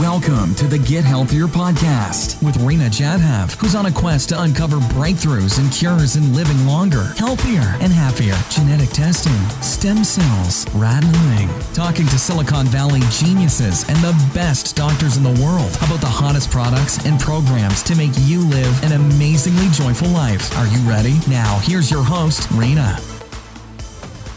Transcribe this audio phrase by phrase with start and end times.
[0.00, 4.78] Welcome to the Get Healthier podcast with Rena Jadhav, who's on a quest to uncover
[4.78, 8.34] breakthroughs and cures in living longer, healthier, and happier.
[8.50, 15.16] Genetic testing, stem cells, rat milling, talking to Silicon Valley geniuses and the best doctors
[15.16, 19.68] in the world about the hottest products and programs to make you live an amazingly
[19.68, 20.56] joyful life.
[20.58, 21.20] Are you ready?
[21.28, 22.98] Now, here's your host, Rena.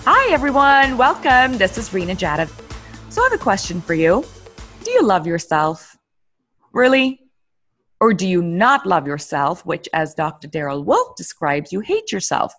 [0.06, 0.98] Hi, everyone.
[0.98, 1.58] Welcome.
[1.58, 2.52] This is Rena Jadhav.
[3.10, 4.24] So, I have a question for you.
[4.88, 5.98] Do you love yourself?
[6.72, 7.20] Really?
[8.00, 10.48] Or do you not love yourself, which, as Dr.
[10.48, 12.54] Daryl Wolfe describes, you hate yourself?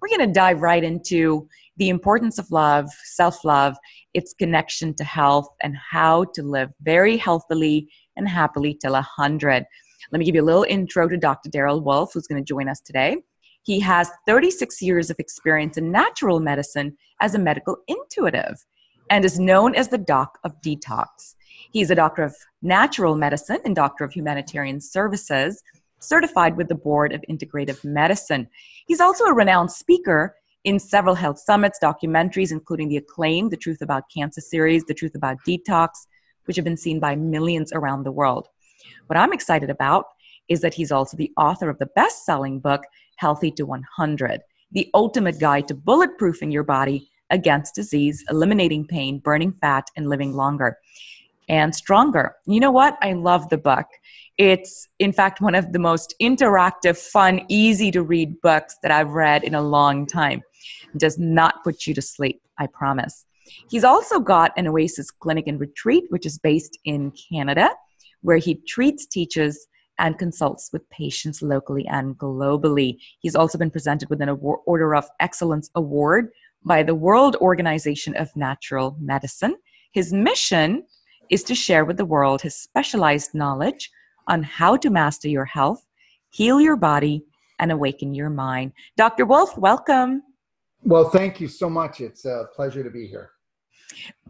[0.00, 3.76] We're going to dive right into the importance of love, self love,
[4.14, 9.66] its connection to health, and how to live very healthily and happily till 100.
[10.10, 11.50] Let me give you a little intro to Dr.
[11.50, 13.18] Daryl Wolfe, who's going to join us today.
[13.62, 18.64] He has 36 years of experience in natural medicine as a medical intuitive
[19.10, 21.33] and is known as the Doc of Detox.
[21.74, 25.60] He's a doctor of natural medicine and doctor of humanitarian services,
[25.98, 28.48] certified with the Board of Integrative Medicine.
[28.86, 33.82] He's also a renowned speaker in several health summits, documentaries, including the acclaimed The Truth
[33.82, 35.88] About Cancer series, The Truth About Detox,
[36.44, 38.46] which have been seen by millions around the world.
[39.08, 40.04] What I'm excited about
[40.46, 42.84] is that he's also the author of the best selling book,
[43.16, 49.54] Healthy to 100, the ultimate guide to bulletproofing your body against disease, eliminating pain, burning
[49.60, 50.78] fat, and living longer
[51.48, 52.36] and stronger.
[52.46, 52.96] You know what?
[53.02, 53.86] I love the book.
[54.38, 59.10] It's, in fact, one of the most interactive, fun, easy to read books that I've
[59.10, 60.42] read in a long time.
[60.92, 63.26] It does not put you to sleep, I promise.
[63.68, 67.70] He's also got an Oasis Clinic and Retreat, which is based in Canada,
[68.22, 69.66] where he treats, teaches,
[69.98, 72.96] and consults with patients locally and globally.
[73.20, 76.30] He's also been presented with an Order of Excellence Award
[76.64, 79.54] by the World Organization of Natural Medicine.
[79.92, 80.84] His mission
[81.30, 83.90] is to share with the world his specialized knowledge
[84.26, 85.86] on how to master your health,
[86.30, 87.24] heal your body,
[87.58, 88.72] and awaken your mind.
[88.96, 89.26] Dr.
[89.26, 90.22] Wolfe, welcome.
[90.82, 92.00] Well, thank you so much.
[92.00, 93.30] It's a pleasure to be here.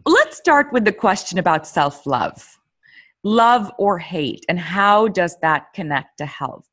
[0.05, 2.59] Let's start with the question about self love
[3.23, 6.67] love or hate, and how does that connect to health?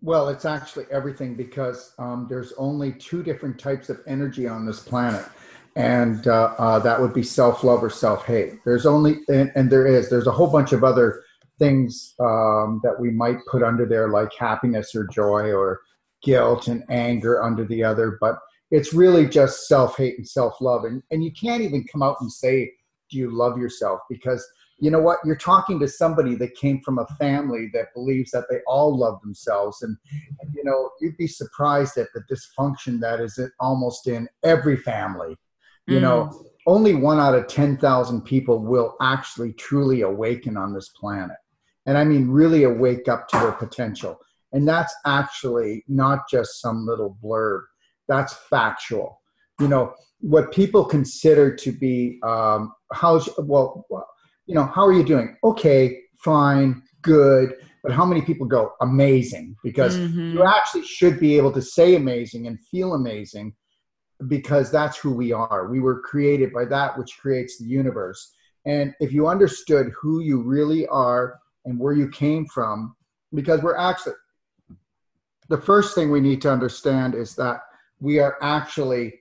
[0.00, 4.80] Well, it's actually everything because um, there's only two different types of energy on this
[4.80, 5.26] planet
[5.80, 8.64] and uh, uh, that would be self-love or self-hate.
[8.64, 11.22] There's only and, and, there is there's a whole bunch of other
[11.58, 15.80] things um, that we might put under there like happiness or joy or
[16.22, 18.38] guilt and anger under the other but
[18.70, 22.70] it's really just self-hate and self-love and, and you can't even come out and say
[23.10, 24.00] do you love yourself?
[24.08, 24.46] Because
[24.78, 25.18] you know what?
[25.24, 29.20] You're talking to somebody that came from a family that believes that they all love
[29.20, 29.96] themselves and
[30.54, 35.36] you know you'd be surprised at the dysfunction that is almost in every family
[35.90, 36.02] you mm.
[36.02, 41.36] know only one out of 10,000 people will actually truly awaken on this planet.
[41.86, 44.18] And i mean really awake up to their potential.
[44.52, 47.62] And that's actually not just some little blurb.
[48.08, 49.20] That's factual.
[49.60, 53.86] You know what people consider to be um, how's well
[54.46, 55.36] you know how are you doing?
[55.44, 57.54] Okay fine good.
[57.82, 60.32] But how many people go amazing because mm-hmm.
[60.32, 63.54] you actually should be able to say amazing and feel amazing
[64.28, 65.68] because that's who we are.
[65.68, 68.32] We were created by that which creates the universe.
[68.66, 72.94] And if you understood who you really are and where you came from,
[73.34, 74.14] because we're actually,
[75.48, 77.60] the first thing we need to understand is that
[78.00, 79.14] we are actually,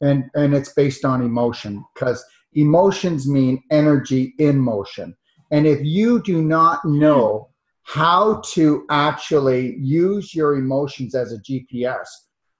[0.00, 2.24] And, and it's based on emotion because
[2.54, 5.14] emotions mean energy in motion.
[5.50, 6.98] And if you do not hmm.
[7.00, 7.48] know
[7.82, 12.06] how to actually use your emotions as a GPS,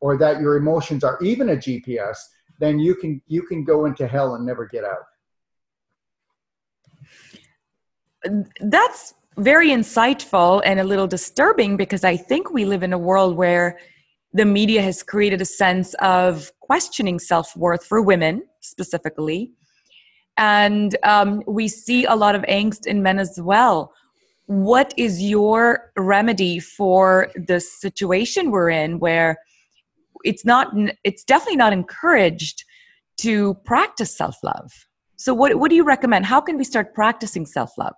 [0.01, 2.17] or that your emotions are even a GPS,
[2.59, 5.05] then you can you can go into hell and never get out.
[8.61, 13.37] That's very insightful and a little disturbing because I think we live in a world
[13.37, 13.79] where
[14.33, 19.53] the media has created a sense of questioning self worth for women specifically.
[20.37, 23.93] And um, we see a lot of angst in men as well.
[24.47, 29.39] What is your remedy for the situation we're in where
[30.23, 30.73] it's not,
[31.03, 32.65] it's definitely not encouraged
[33.19, 34.71] to practice self love?
[35.17, 36.27] So, what, what do you recommend?
[36.27, 37.95] How can we start practicing self love?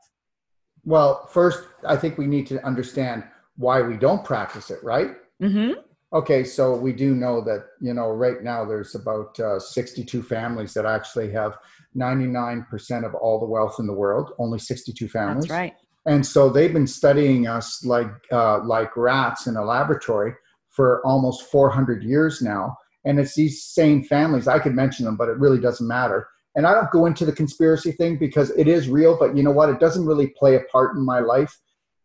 [0.84, 3.24] Well, first, I think we need to understand
[3.56, 5.10] why we don't practice it, right?
[5.40, 5.80] Mm-hmm.
[6.12, 10.74] Okay, so we do know that, you know, right now there's about uh, 62 families
[10.74, 11.56] that actually have
[11.96, 15.44] 99% of all the wealth in the world, only 62 families.
[15.44, 15.74] That's right.
[16.04, 20.34] And so they've been studying us like, uh, like rats in a laboratory
[20.68, 22.76] for almost 400 years now.
[23.04, 24.48] And it's these same families.
[24.48, 26.28] I could mention them, but it really doesn't matter.
[26.54, 29.50] And I don't go into the conspiracy thing because it is real, but you know
[29.50, 29.70] what?
[29.70, 31.58] It doesn't really play a part in my life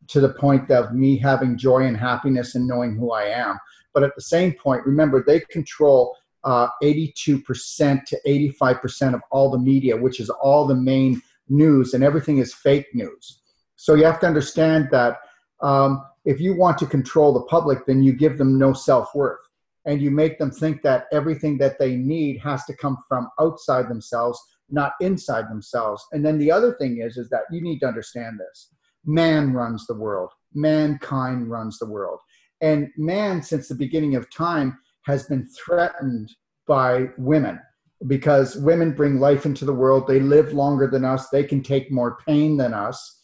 [0.07, 3.57] to the point of me having joy and happiness and knowing who I am.
[3.93, 8.19] But at the same point, remember, they control uh, 82% to
[8.61, 12.87] 85% of all the media, which is all the main news, and everything is fake
[12.93, 13.41] news.
[13.75, 15.17] So you have to understand that
[15.61, 19.39] um, if you want to control the public, then you give them no self worth
[19.87, 23.89] and you make them think that everything that they need has to come from outside
[23.89, 24.39] themselves
[24.69, 26.05] not inside themselves.
[26.11, 28.69] And then the other thing is is that you need to understand this.
[29.05, 30.31] Man runs the world.
[30.53, 32.19] Mankind runs the world.
[32.61, 36.29] And man since the beginning of time has been threatened
[36.67, 37.59] by women
[38.07, 40.07] because women bring life into the world.
[40.07, 41.29] They live longer than us.
[41.29, 43.21] They can take more pain than us.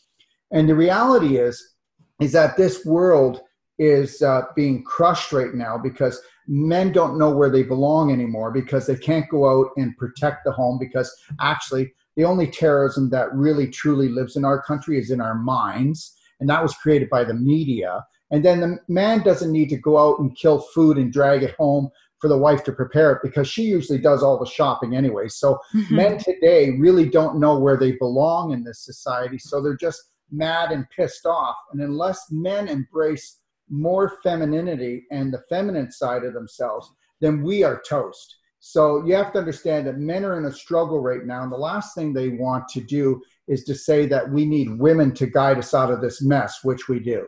[0.52, 1.62] And the reality is
[2.22, 3.42] is that this world
[3.80, 8.86] is uh, being crushed right now because men don't know where they belong anymore because
[8.86, 13.68] they can't go out and protect the home because actually the only terrorism that really
[13.68, 17.34] truly lives in our country is in our minds and that was created by the
[17.34, 18.06] media.
[18.30, 21.56] And then the man doesn't need to go out and kill food and drag it
[21.58, 21.90] home
[22.20, 25.28] for the wife to prepare it because she usually does all the shopping anyway.
[25.28, 25.96] So mm-hmm.
[25.96, 30.72] men today really don't know where they belong in this society so they're just mad
[30.72, 31.56] and pissed off.
[31.72, 33.40] And unless men embrace
[33.74, 36.92] more femininity and the feminine side of themselves,
[37.22, 38.38] then we are toast.
[38.60, 41.44] So you have to understand that men are in a struggle right now.
[41.44, 45.14] And the last thing they want to do is to say that we need women
[45.16, 47.28] to guide us out of this mess, which we do.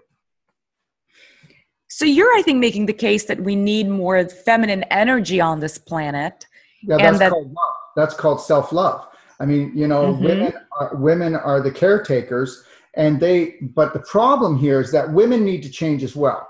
[1.90, 5.78] So you're, I think, making the case that we need more feminine energy on this
[5.78, 6.46] planet.
[6.84, 7.76] Yeah, that's that- called love.
[7.96, 9.08] That's called self-love.
[9.40, 10.24] I mean, you know, mm-hmm.
[10.24, 12.64] women are, women are the caretakers,
[12.96, 16.48] and they but the problem here is that women need to change as well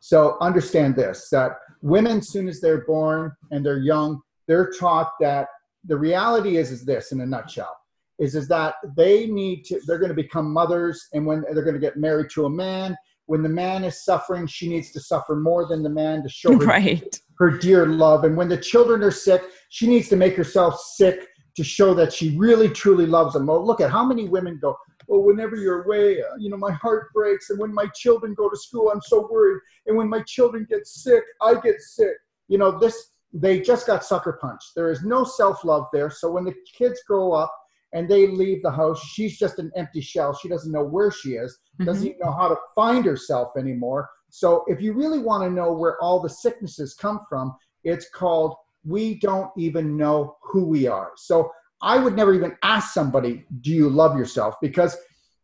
[0.00, 1.52] so understand this that
[1.82, 5.48] women as soon as they're born and they're young they're taught that
[5.84, 7.76] the reality is is this in a nutshell
[8.18, 11.74] is is that they need to they're going to become mothers and when they're going
[11.74, 12.96] to get married to a man
[13.26, 16.52] when the man is suffering she needs to suffer more than the man to show
[16.58, 17.20] her, right.
[17.38, 21.28] her dear love and when the children are sick she needs to make herself sick
[21.58, 23.46] to show that she really truly loves them.
[23.46, 24.76] Well, look at how many women go,
[25.10, 27.50] oh, whenever you're away, uh, you know, my heart breaks.
[27.50, 29.60] And when my children go to school, I'm so worried.
[29.86, 32.14] And when my children get sick, I get sick.
[32.48, 34.72] You know, this, they just got sucker punched.
[34.74, 36.10] There is no self love there.
[36.10, 37.54] So when the kids grow up
[37.92, 40.34] and they leave the house, she's just an empty shell.
[40.34, 42.06] She doesn't know where she is, doesn't mm-hmm.
[42.06, 44.08] even know how to find herself anymore.
[44.30, 48.54] So if you really want to know where all the sicknesses come from, it's called
[48.84, 51.12] we don't even know who we are.
[51.16, 54.56] So I would never even ask somebody, do you love yourself?
[54.60, 54.96] Because,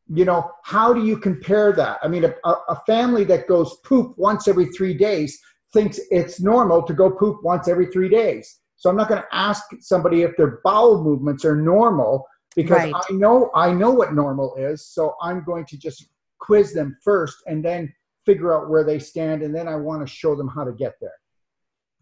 [0.08, 1.98] you know, how do you compare that?
[2.02, 5.38] I mean, a, a family that goes poop once every three days
[5.72, 8.60] thinks it's normal to go poop once every three days.
[8.76, 12.94] So I'm not going to ask somebody if their bowel movements are normal because right.
[12.94, 14.86] I know I know what normal is.
[14.86, 16.06] So I'm going to just
[16.38, 17.92] quiz them first and then
[18.26, 20.94] figure out where they stand and then I want to show them how to get
[21.00, 21.14] there.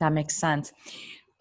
[0.00, 0.72] That makes sense.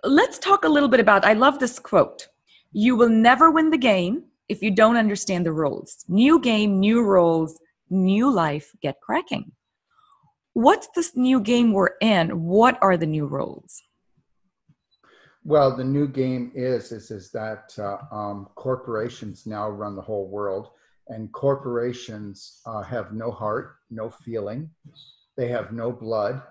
[0.04, 2.28] Let's talk a little bit about I love this quote.
[2.72, 6.06] You will never win the game if you don't understand the rules.
[6.08, 7.60] New game, new rules,
[7.90, 9.52] new life, get cracking.
[10.54, 12.44] What's this new game we're in?
[12.44, 13.82] What are the new rules?
[15.44, 20.28] Well, the new game is is is that uh, um, corporations now run the whole
[20.28, 20.70] world,
[21.08, 24.70] and corporations uh, have no heart, no feeling,
[25.36, 26.42] they have no blood,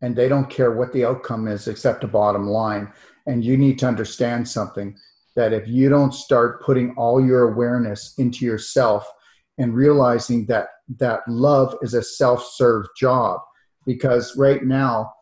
[0.00, 2.92] and they don't care what the outcome is except a bottom line.
[3.26, 4.96] And you need to understand something
[5.36, 9.10] that if you don't start putting all your awareness into yourself
[9.58, 10.68] and realizing that
[10.98, 13.40] that love is a self-serve job
[13.86, 15.12] because right now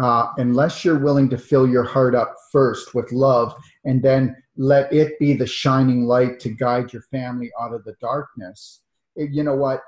[0.00, 4.92] uh, unless you're willing to fill your heart up first with love and then let
[4.92, 8.82] it be the shining light to guide your family out of the darkness
[9.18, 9.82] you know what?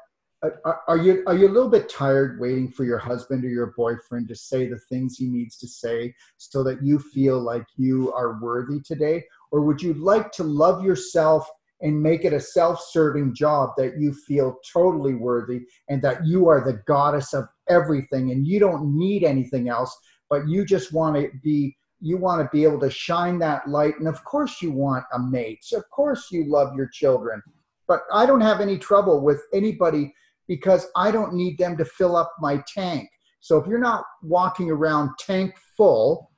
[0.87, 4.27] Are you are you a little bit tired waiting for your husband or your boyfriend
[4.29, 8.41] to say the things he needs to say so that you feel like you are
[8.41, 11.49] worthy today or would you like to love yourself
[11.83, 16.63] and make it a self-serving job that you feel totally worthy and that you are
[16.65, 19.97] the goddess of everything and you don't need anything else
[20.29, 23.99] but you just want to be you want to be able to shine that light?
[23.99, 25.59] And of course you want a mate.
[25.63, 27.43] So of course you love your children.
[27.87, 30.15] But i don't have any trouble with anybody
[30.49, 33.09] because I don't need them to fill up my tank.
[33.41, 36.30] So if you're not walking around tank full,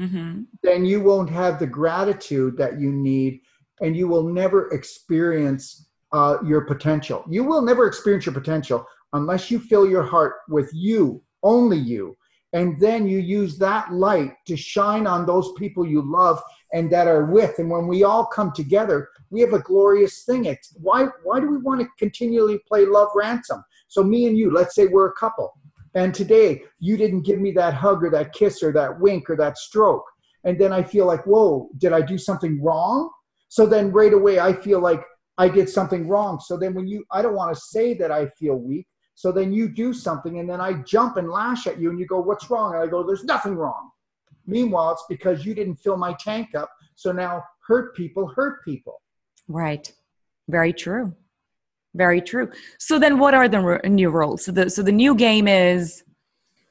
[0.00, 0.42] mm-hmm.
[0.62, 3.40] then you won't have the gratitude that you need
[3.80, 7.24] and you will never experience uh, your potential.
[7.28, 12.16] You will never experience your potential unless you fill your heart with you, only you.
[12.52, 16.42] And then you use that light to shine on those people you love
[16.72, 17.58] and that are with.
[17.58, 20.46] And when we all come together, we have a glorious thing.
[20.46, 23.62] It's why why do we want to continually play love ransom?
[23.86, 25.52] So me and you, let's say we're a couple.
[25.94, 29.36] And today you didn't give me that hug or that kiss or that wink or
[29.36, 30.04] that stroke.
[30.44, 33.10] And then I feel like, whoa, did I do something wrong?
[33.48, 35.02] So then right away I feel like
[35.38, 36.40] I did something wrong.
[36.40, 38.86] So then when you I don't want to say that I feel weak.
[39.14, 42.06] So then you do something and then I jump and lash at you and you
[42.06, 42.74] go, What's wrong?
[42.74, 43.90] And I go, There's nothing wrong.
[44.46, 46.70] Meanwhile, it's because you didn't fill my tank up.
[46.94, 49.00] So now hurt people hurt people.
[49.48, 49.92] Right.
[50.48, 51.14] Very true.
[51.94, 52.50] Very true.
[52.78, 54.44] So then what are the new rules?
[54.44, 56.04] So the so the new game is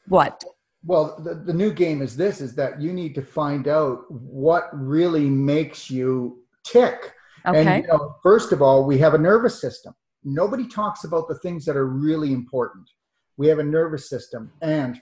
[0.07, 0.43] what?
[0.85, 4.69] Well, the, the new game is this is that you need to find out what
[4.73, 7.13] really makes you tick.
[7.45, 7.59] Okay.
[7.59, 11.37] And you know, first of all, we have a nervous system nobody talks about the
[11.39, 12.89] things that are really important.
[13.37, 14.99] We have a nervous system, and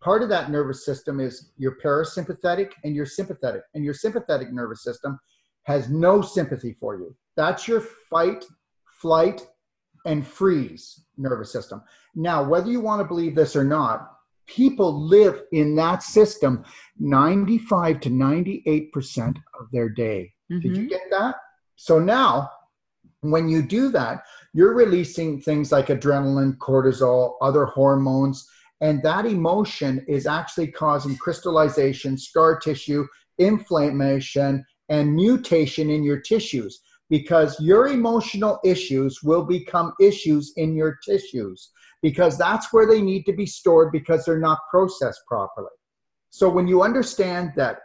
[0.00, 3.62] part of that nervous system is your parasympathetic and your sympathetic.
[3.74, 5.18] And your sympathetic nervous system
[5.64, 7.16] has no sympathy for you.
[7.36, 8.44] That's your fight,
[9.00, 9.46] flight,
[10.04, 11.82] and freeze nervous system.
[12.14, 14.10] Now, whether you want to believe this or not,
[14.46, 16.64] people live in that system
[16.98, 20.32] 95 to 98% of their day.
[20.50, 20.60] Mm-hmm.
[20.60, 20.88] Did you mm-hmm.
[20.88, 21.36] get that?
[21.76, 22.50] So now,
[23.20, 28.46] when you do that, you're releasing things like adrenaline, cortisol, other hormones,
[28.80, 33.06] and that emotion is actually causing crystallization, scar tissue,
[33.38, 36.82] inflammation, and mutation in your tissues
[37.12, 43.24] because your emotional issues will become issues in your tissues because that's where they need
[43.24, 45.68] to be stored because they're not processed properly.
[46.30, 47.80] So when you understand that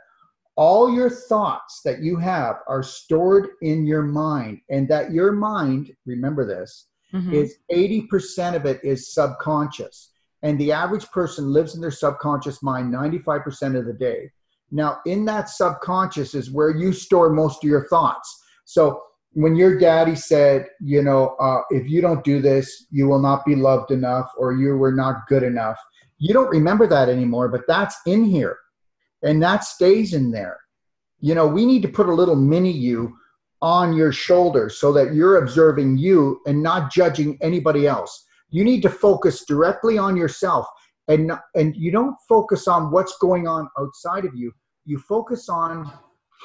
[0.55, 5.91] all your thoughts that you have are stored in your mind and that your mind
[6.05, 7.33] remember this mm-hmm.
[7.33, 12.93] is 80% of it is subconscious and the average person lives in their subconscious mind
[12.93, 14.31] 95% of the day
[14.71, 19.01] now in that subconscious is where you store most of your thoughts so
[19.41, 23.45] when your daddy said you know uh, if you don't do this you will not
[23.45, 25.77] be loved enough or you were not good enough
[26.17, 28.57] you don't remember that anymore but that's in here
[29.23, 30.59] and that stays in there.
[31.19, 33.17] You know, we need to put a little mini you
[33.61, 38.25] on your shoulder so that you're observing you and not judging anybody else.
[38.49, 40.67] You need to focus directly on yourself
[41.07, 44.51] and and you don't focus on what's going on outside of you.
[44.85, 45.91] You focus on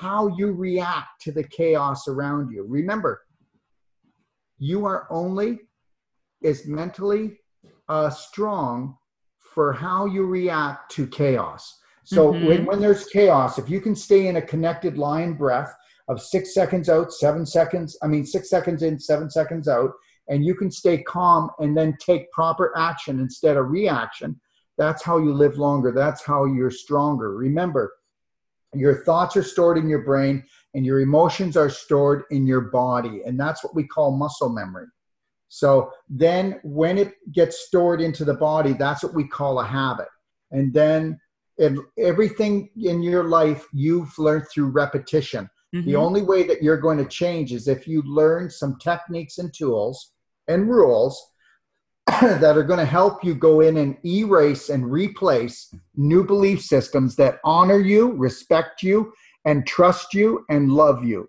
[0.00, 2.64] how you react to the chaos around you.
[2.66, 3.22] Remember,
[4.58, 5.60] you are only
[6.44, 7.38] as mentally
[7.88, 8.96] uh, strong
[9.38, 11.78] for how you react to chaos.
[12.04, 12.46] So mm-hmm.
[12.46, 15.72] when, when there's chaos, if you can stay in a connected line breath
[16.08, 19.92] of six seconds out, seven seconds, I mean, six seconds in, seven seconds out,
[20.28, 24.40] and you can stay calm and then take proper action instead of reaction,
[24.78, 25.92] that's how you live longer.
[25.92, 27.36] That's how you're stronger.
[27.36, 27.92] Remember,
[28.80, 33.22] your thoughts are stored in your brain and your emotions are stored in your body.
[33.26, 34.86] And that's what we call muscle memory.
[35.48, 40.08] So then when it gets stored into the body, that's what we call a habit.
[40.50, 41.20] And then
[41.58, 45.48] and everything in your life you've learned through repetition.
[45.74, 45.86] Mm-hmm.
[45.86, 49.52] The only way that you're going to change is if you learn some techniques and
[49.52, 50.12] tools
[50.48, 51.31] and rules
[52.20, 57.14] that are going to help you go in and erase and replace new belief systems
[57.16, 59.12] that honor you, respect you,
[59.44, 61.28] and trust you and love you.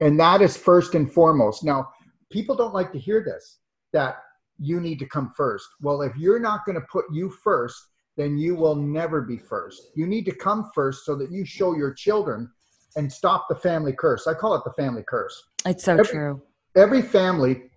[0.00, 1.64] And that is first and foremost.
[1.64, 1.88] Now,
[2.30, 3.58] people don't like to hear this
[3.92, 4.18] that
[4.60, 5.66] you need to come first.
[5.80, 7.76] Well, if you're not going to put you first,
[8.16, 9.90] then you will never be first.
[9.94, 12.50] You need to come first so that you show your children
[12.96, 14.26] and stop the family curse.
[14.26, 15.40] I call it the family curse.
[15.64, 16.42] It's so every, true.
[16.76, 17.70] Every family,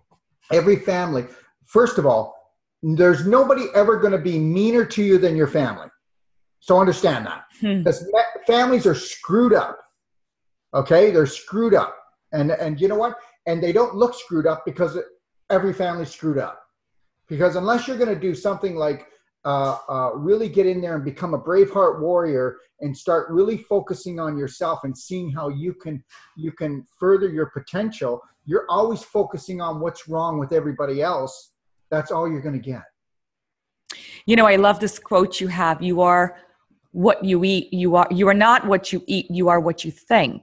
[0.50, 1.26] every family,
[1.66, 2.34] first of all,
[2.82, 5.88] there's nobody ever going to be meaner to you than your family.
[6.60, 7.44] So understand that.
[7.60, 7.78] Hmm.
[7.78, 8.04] Because
[8.46, 9.78] families are screwed up.
[10.74, 11.10] Okay?
[11.10, 11.96] They're screwed up.
[12.32, 13.16] And and you know what?
[13.46, 14.98] And they don't look screwed up because
[15.50, 16.60] every family's screwed up.
[17.28, 19.06] Because unless you're going to do something like
[19.44, 24.20] uh, uh, really get in there and become a braveheart warrior and start really focusing
[24.20, 26.02] on yourself and seeing how you can
[26.36, 31.51] you can further your potential you're always focusing on what's wrong with everybody else
[31.92, 32.82] that's all you're going to get
[34.26, 36.36] you know i love this quote you have you are
[36.90, 39.92] what you eat you are you are not what you eat you are what you
[39.92, 40.42] think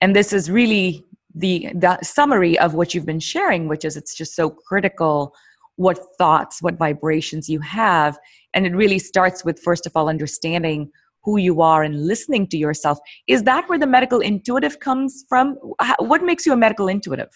[0.00, 1.04] and this is really
[1.36, 5.32] the the summary of what you've been sharing which is it's just so critical
[5.80, 8.18] what thoughts, what vibrations you have.
[8.52, 10.90] And it really starts with, first of all, understanding
[11.24, 12.98] who you are and listening to yourself.
[13.26, 15.56] Is that where the medical intuitive comes from?
[15.98, 17.30] What makes you a medical intuitive?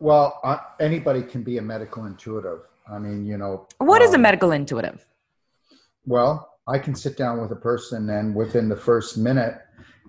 [0.00, 2.60] Well, uh, anybody can be a medical intuitive.
[2.90, 3.68] I mean, you know.
[3.78, 5.06] What um, is a um, medical intuitive?
[6.06, 9.58] Well, I can sit down with a person and within the first minute,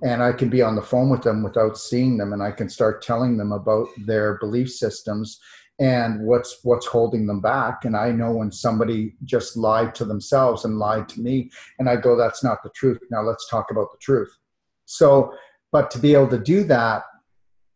[0.02, 2.70] and I can be on the phone with them without seeing them, and I can
[2.70, 5.40] start telling them about their belief systems
[5.82, 10.64] and what's what's holding them back and i know when somebody just lied to themselves
[10.64, 13.92] and lied to me and i go that's not the truth now let's talk about
[13.92, 14.32] the truth
[14.86, 15.34] so
[15.72, 17.04] but to be able to do that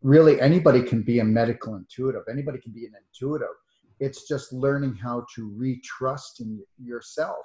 [0.06, 3.56] really anybody can be a medical intuitive anybody can be an intuitive.
[3.98, 7.44] It's just learning how to retrust in yourself.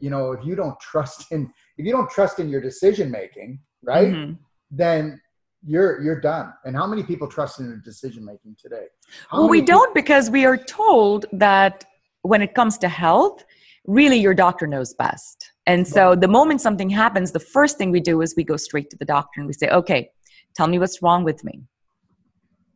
[0.00, 3.60] You know if you don't trust in if you don't trust in your decision making
[3.82, 4.32] right mm-hmm.
[4.70, 5.20] then
[5.64, 6.52] you're you're done.
[6.64, 8.86] And how many people trust in their decision making today?
[9.28, 11.84] How well we people- don't because we are told that
[12.22, 13.44] when it comes to health
[13.86, 15.52] really your doctor knows best.
[15.66, 18.90] And so the moment something happens the first thing we do is we go straight
[18.90, 20.10] to the doctor and we say okay
[20.56, 21.62] tell me what's wrong with me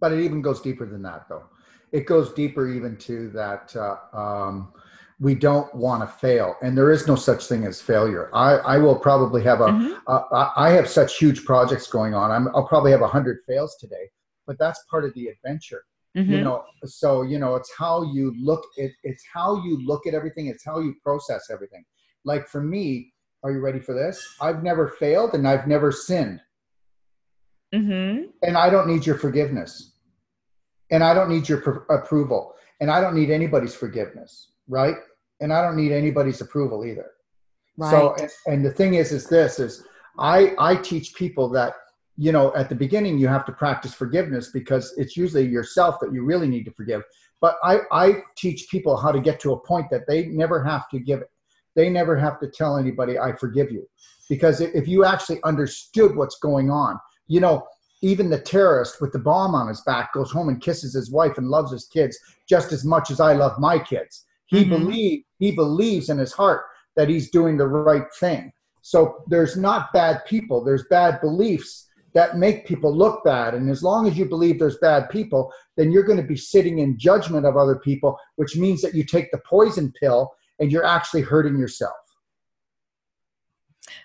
[0.05, 1.45] but it even goes deeper than that though
[1.91, 4.71] it goes deeper even to that uh, um,
[5.19, 8.77] we don't want to fail and there is no such thing as failure i, I
[8.77, 9.69] will probably have a.
[9.69, 10.13] Mm-hmm.
[10.13, 13.79] a I have such huge projects going on i will probably have a hundred fails
[13.81, 14.11] today
[14.47, 15.85] but that's part of the adventure
[16.15, 16.31] mm-hmm.
[16.31, 20.13] you know so you know it's how you look it, it's how you look at
[20.13, 21.83] everything it's how you process everything
[22.27, 23.11] like for me
[23.43, 26.43] are you ready for this i've never failed and i've never sinned
[27.75, 28.27] mm-hmm.
[28.43, 29.93] and i don't need your forgiveness
[30.91, 34.97] and i don't need your pr- approval and i don't need anybody's forgiveness right?
[35.41, 37.11] And I don't need anybody's approval either.
[37.77, 37.91] Right.
[37.91, 39.85] So, and, and the thing is, is this is
[40.19, 41.75] I I teach people that
[42.17, 46.13] you know at the beginning you have to practice forgiveness because it's usually yourself that
[46.13, 47.03] you really need to forgive.
[47.41, 50.89] But I I teach people how to get to a point that they never have
[50.91, 51.31] to give it.
[51.75, 53.89] They never have to tell anybody I forgive you,
[54.29, 57.67] because if you actually understood what's going on, you know
[58.05, 61.39] even the terrorist with the bomb on his back goes home and kisses his wife
[61.39, 64.27] and loves his kids just as much as I love my kids.
[64.47, 64.71] He mm-hmm.
[64.71, 66.65] believe he believes in his heart
[66.97, 68.53] that he's doing the right thing.
[68.83, 73.55] So there's not bad people, there's bad beliefs that make people look bad.
[73.55, 76.79] And as long as you believe there's bad people, then you're going to be sitting
[76.79, 80.85] in judgment of other people, which means that you take the poison pill and you're
[80.85, 81.97] actually hurting yourself.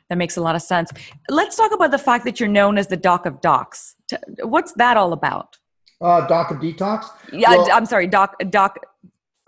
[0.10, 0.92] That makes a lot of sense.
[1.30, 3.96] Let's talk about the fact that you're known as the doc of docs.
[4.42, 5.58] What's that all about?
[6.02, 7.10] Uh, doc of detox.
[7.32, 8.36] Yeah, well, I'm sorry, doc.
[8.50, 8.78] Doc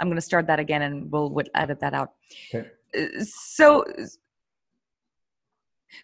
[0.02, 2.14] I'm going to start that again and we'll, we'll edit that out.
[2.54, 2.68] Okay.
[3.24, 3.86] So,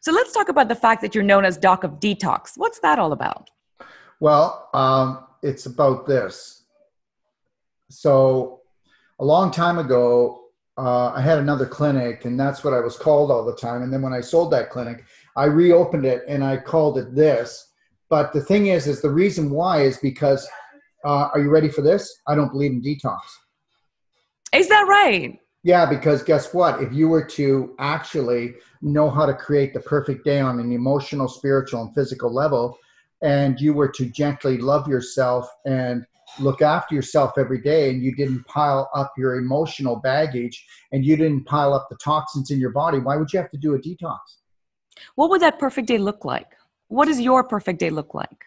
[0.02, 2.52] so let's talk about the fact that you're known as Doc of Detox.
[2.56, 3.50] What's that all about?
[4.20, 6.64] Well, um, it's about this.
[7.90, 8.62] So,
[9.20, 10.47] a long time ago,
[10.78, 13.82] uh, I had another clinic, and that's what I was called all the time.
[13.82, 17.72] And then when I sold that clinic, I reopened it and I called it this.
[18.10, 20.48] But the thing is, is the reason why is because,
[21.04, 22.22] uh, are you ready for this?
[22.28, 23.20] I don't believe in detox.
[24.54, 25.40] Is that right?
[25.64, 26.82] Yeah, because guess what?
[26.82, 31.28] If you were to actually know how to create the perfect day on an emotional,
[31.28, 32.78] spiritual, and physical level,
[33.22, 36.06] and you were to gently love yourself and
[36.40, 41.16] look after yourself every day, and you didn't pile up your emotional baggage and you
[41.16, 43.80] didn't pile up the toxins in your body, why would you have to do a
[43.80, 44.20] detox?
[45.16, 46.48] What would that perfect day look like?
[46.88, 48.46] What does your perfect day look like?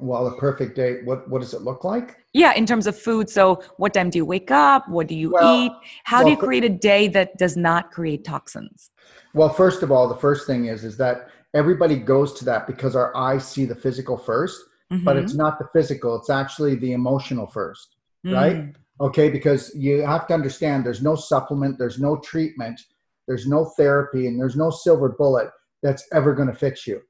[0.00, 3.28] well a perfect day what what does it look like yeah in terms of food
[3.28, 5.72] so what time do you wake up what do you well, eat
[6.04, 8.90] how well, do you create a day that does not create toxins
[9.34, 12.96] well first of all the first thing is is that everybody goes to that because
[12.96, 14.54] our eyes see the physical 1st
[14.92, 15.04] mm-hmm.
[15.04, 17.74] but it's not the physical it's actually the emotional 1st
[18.26, 18.34] mm-hmm.
[18.34, 22.80] right okay because you have to understand there's no supplement there's no treatment
[23.26, 25.50] there's no therapy and there's no silver bullet
[25.82, 27.00] that's ever going to fix you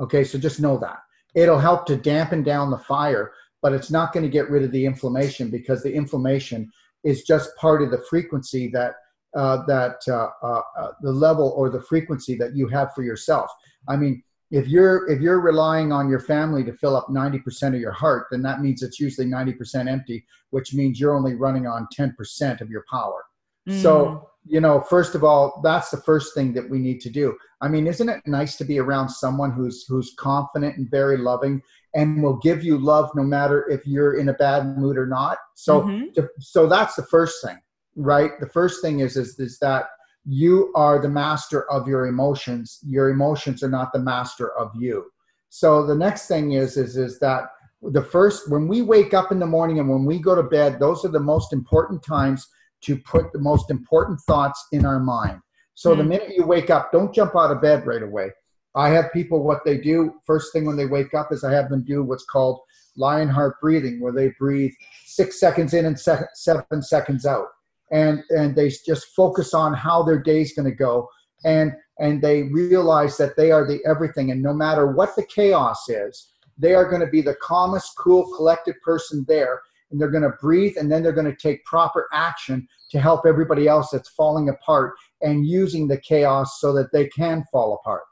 [0.00, 0.98] okay so just know that
[1.34, 4.72] it'll help to dampen down the fire, but it's not going to get rid of
[4.72, 6.70] the inflammation because the inflammation
[7.02, 8.94] is just part of the frequency that
[9.36, 13.50] uh, that uh, uh, uh, the level or the frequency that you have for yourself.
[13.88, 17.80] I mean, if you're if you're relying on your family to fill up 90% of
[17.80, 21.88] your heart, then that means it's usually 90% empty, which means you're only running on
[21.98, 23.24] 10% of your power.
[23.68, 23.82] Mm.
[23.82, 27.36] So you know, first of all, that's the first thing that we need to do.
[27.60, 31.62] I mean, isn't it nice to be around someone who's who's confident and very loving
[31.94, 35.38] and will give you love no matter if you're in a bad mood or not?
[35.54, 36.12] So, mm-hmm.
[36.14, 37.58] to, so that's the first thing,
[37.96, 38.32] right?
[38.38, 39.86] The first thing is is is that
[40.24, 42.78] you are the master of your emotions.
[42.86, 45.10] Your emotions are not the master of you.
[45.50, 47.48] So the next thing is is is that
[47.92, 50.80] the first when we wake up in the morning and when we go to bed
[50.80, 52.48] those are the most important times
[52.80, 55.40] to put the most important thoughts in our mind
[55.74, 55.98] so mm.
[55.98, 56.08] the hmm.
[56.10, 58.30] minute you wake up don't jump out of bed right away
[58.74, 61.68] i have people what they do first thing when they wake up is i have
[61.68, 62.60] them do what's called
[62.96, 64.72] lion heart breathing where they breathe
[65.04, 67.48] six seconds in and seven seconds out
[67.90, 71.08] and and they just focus on how their day's going to go
[71.44, 75.88] and and they realize that they are the everything and no matter what the chaos
[75.88, 79.60] is they are going to be the calmest, cool, collected person there.
[79.90, 83.26] And they're going to breathe and then they're going to take proper action to help
[83.26, 88.02] everybody else that's falling apart and using the chaos so that they can fall apart.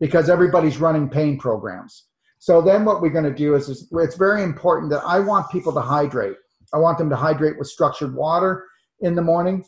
[0.00, 2.06] Because everybody's running pain programs.
[2.38, 5.50] So then what we're going to do is, is it's very important that I want
[5.50, 6.36] people to hydrate.
[6.72, 8.66] I want them to hydrate with structured water
[9.00, 9.64] in the morning.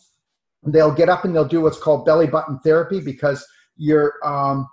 [0.66, 4.66] They'll get up and they'll do what's called belly button therapy because you're um,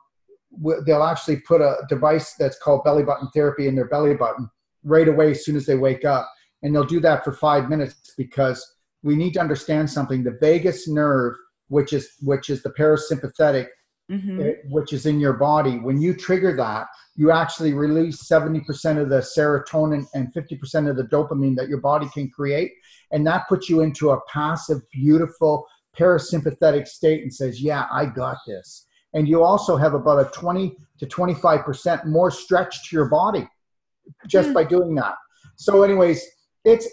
[0.86, 4.50] they'll actually put a device that's called belly button therapy in their belly button
[4.84, 6.30] right away as soon as they wake up.
[6.64, 10.24] And they'll do that for five minutes because we need to understand something.
[10.24, 11.36] The vagus nerve,
[11.70, 13.68] which is which is the parasympathetic,
[14.12, 14.42] mm-hmm.
[14.42, 19.10] Eh, which is in your body, when you trigger that, you actually release 70% of
[19.10, 22.74] the serotonin and 50% of the dopamine that your body can create.
[23.12, 25.66] And that puts you into a passive, beautiful
[25.98, 30.76] parasympathetic state and says, Yeah, I got this and you also have about a 20
[31.00, 33.48] to 25% more stretch to your body
[34.28, 34.54] just mm.
[34.54, 35.16] by doing that.
[35.56, 36.26] So, anyways,
[36.66, 36.88] it's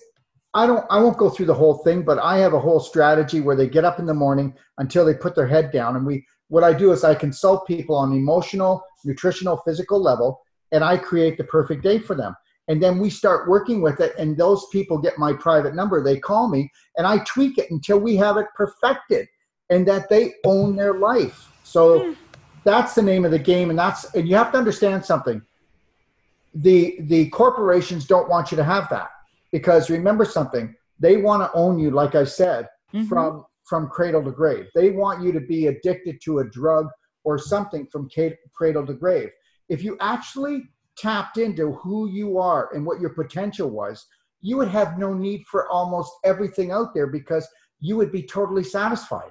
[0.55, 3.41] I don't I won't go through the whole thing, but I have a whole strategy
[3.41, 5.97] where they get up in the morning until they put their head down.
[5.97, 10.41] And we what I do is I consult people on emotional, nutritional, physical level,
[10.73, 12.35] and I create the perfect day for them.
[12.69, 16.03] And then we start working with it, and those people get my private number.
[16.03, 19.27] They call me, and I tweak it until we have it perfected
[19.71, 21.51] and that they own their life.
[21.65, 22.15] So
[22.65, 25.43] that's the name of the game, and that's and you have to understand something.
[26.55, 29.11] The the corporations don't want you to have that
[29.53, 30.75] because remember something.
[31.01, 33.07] They want to own you, like I said, mm-hmm.
[33.07, 34.67] from from cradle to grave.
[34.75, 36.89] They want you to be addicted to a drug
[37.25, 38.09] or something from
[38.55, 39.29] cradle to grave.
[39.69, 40.63] If you actually
[40.97, 44.07] tapped into who you are and what your potential was,
[44.41, 47.47] you would have no need for almost everything out there because
[47.81, 49.31] you would be totally satisfied.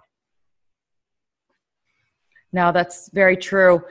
[2.53, 3.83] No, that's very true.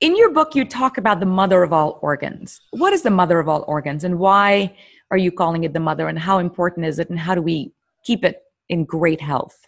[0.00, 2.60] In your book, you talk about the mother of all organs.
[2.70, 4.76] What is the mother of all organs, and why
[5.10, 7.72] are you calling it the mother, and how important is it, and how do we
[8.04, 9.61] keep it in great health?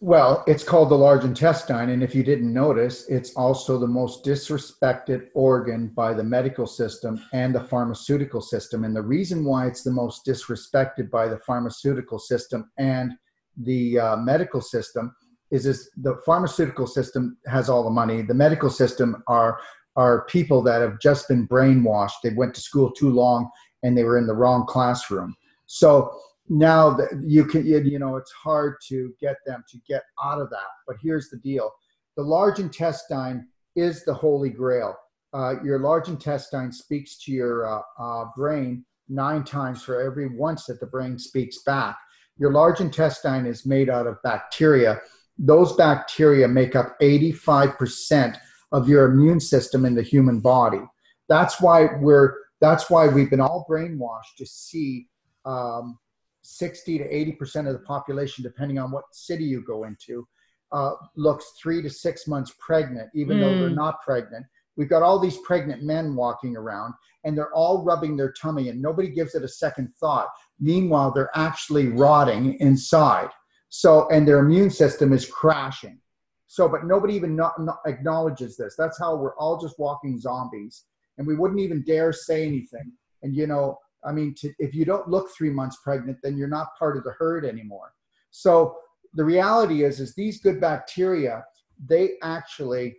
[0.00, 4.24] Well, it's called the large intestine, and if you didn't notice, it's also the most
[4.24, 8.84] disrespected organ by the medical system and the pharmaceutical system.
[8.84, 13.14] And the reason why it's the most disrespected by the pharmaceutical system and
[13.56, 15.14] the uh, medical system
[15.50, 18.20] is this the pharmaceutical system has all the money.
[18.20, 19.60] The medical system are
[19.96, 22.20] are people that have just been brainwashed.
[22.22, 23.48] They went to school too long
[23.82, 25.34] and they were in the wrong classroom.
[25.64, 30.40] So now that you can you know it's hard to get them to get out
[30.40, 31.70] of that but here's the deal.
[32.16, 34.96] The large intestine is the holy grail.
[35.34, 40.64] Uh, your large intestine speaks to your uh, uh, brain nine times for every once
[40.66, 41.96] that the brain speaks back.
[42.38, 45.00] Your large intestine is made out of bacteria.
[45.38, 48.38] Those bacteria make up 85%
[48.72, 50.80] of your immune system in the human body.
[51.28, 55.08] That's why we're that's why we've been all brainwashed to see
[55.44, 55.98] um,
[56.46, 60.26] 60 to 80% of the population, depending on what city you go into,
[60.72, 63.40] uh, looks three to six months pregnant, even mm.
[63.40, 63.76] though they're hmm.
[63.76, 64.44] not pregnant.
[64.76, 66.92] We've got all these pregnant men walking around
[67.24, 70.28] and they're all rubbing their tummy and nobody gives it a second thought.
[70.60, 73.28] Meanwhile, they're actually rotting inside.
[73.68, 75.98] So, and their immune system is crashing.
[76.46, 78.76] So, but nobody even not, not acknowledges this.
[78.78, 80.84] That's how we're all just walking zombies,
[81.18, 82.92] and we wouldn't even dare say anything.
[83.22, 86.48] And you know, I mean, to, if you don't look three months pregnant, then you're
[86.48, 87.92] not part of the herd anymore.
[88.30, 88.76] So
[89.14, 91.44] the reality is, is these good bacteria,
[91.84, 92.96] they actually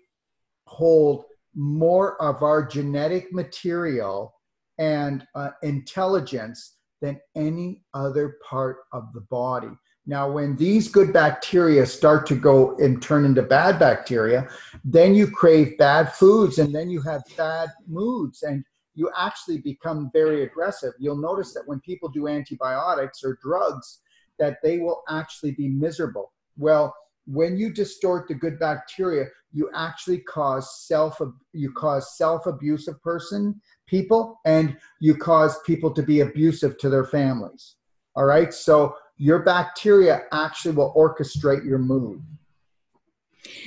[0.66, 4.34] hold more of our genetic material
[4.78, 9.70] and uh, intelligence than any other part of the body.
[10.06, 14.48] Now, when these good bacteria start to go and turn into bad bacteria,
[14.86, 18.64] then you crave bad foods and then you have bad moods and
[18.98, 20.92] you actually become very aggressive.
[20.98, 24.00] You'll notice that when people do antibiotics or drugs,
[24.40, 26.34] that they will actually be miserable.
[26.58, 26.96] Well,
[27.28, 31.22] when you distort the good bacteria, you actually cause self
[31.54, 37.76] you cause self-abusive person people and you cause people to be abusive to their families.
[38.16, 38.52] All right?
[38.52, 42.24] So your bacteria actually will orchestrate your mood.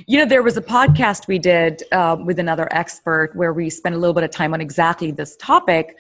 [0.07, 3.95] You know, there was a podcast we did uh, with another expert where we spent
[3.95, 5.97] a little bit of time on exactly this topic.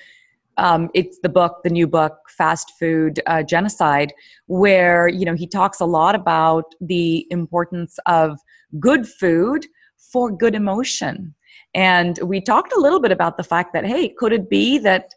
[0.56, 4.12] um, it's the book, the new book, Fast Food uh, Genocide,
[4.46, 8.38] where you know he talks a lot about the importance of
[8.78, 9.66] good food
[9.96, 11.34] for good emotion.
[11.74, 15.14] And we talked a little bit about the fact that hey, could it be that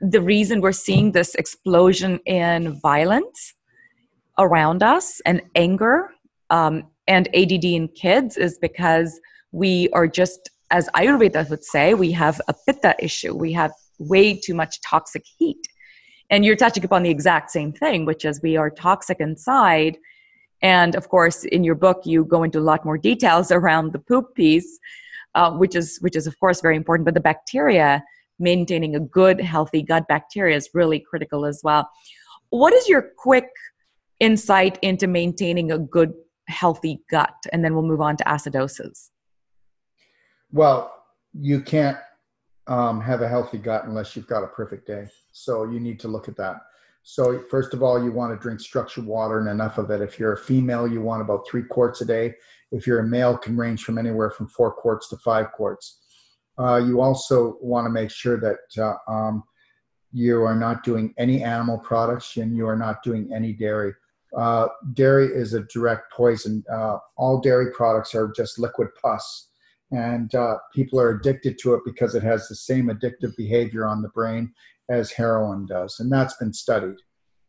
[0.00, 3.54] the reason we're seeing this explosion in violence
[4.38, 6.10] around us and anger
[6.50, 12.12] um, and ADD in kids is because we are just, as Ayurveda would say, we
[12.12, 13.34] have a pitta issue.
[13.34, 15.66] We have way too much toxic heat.
[16.30, 19.98] And you're touching upon the exact same thing, which is we are toxic inside.
[20.62, 23.98] And of course, in your book, you go into a lot more details around the
[23.98, 24.78] poop piece,
[25.34, 27.04] uh, which is which is of course very important.
[27.04, 28.02] But the bacteria,
[28.38, 31.90] maintaining a good, healthy gut bacteria is really critical as well.
[32.50, 33.48] What is your quick
[34.20, 36.12] insight into maintaining a good,
[36.52, 37.34] healthy gut?
[37.52, 39.10] And then we'll move on to acidosis.
[40.52, 40.94] Well,
[41.32, 41.98] you can't
[42.66, 45.08] um, have a healthy gut unless you've got a perfect day.
[45.32, 46.56] So you need to look at that.
[47.02, 50.00] So first of all, you want to drink structured water and enough of it.
[50.00, 52.34] If you're a female, you want about three quarts a day.
[52.70, 55.98] If you're a male, can range from anywhere from four quarts to five quarts.
[56.58, 59.42] Uh, you also want to make sure that uh, um,
[60.12, 63.94] you are not doing any animal products and you are not doing any dairy.
[64.36, 66.64] Uh, dairy is a direct poison.
[66.72, 69.48] Uh, all dairy products are just liquid pus
[69.90, 74.00] and uh, people are addicted to it because it has the same addictive behavior on
[74.00, 74.50] the brain
[74.88, 76.96] as heroin does and that's been studied.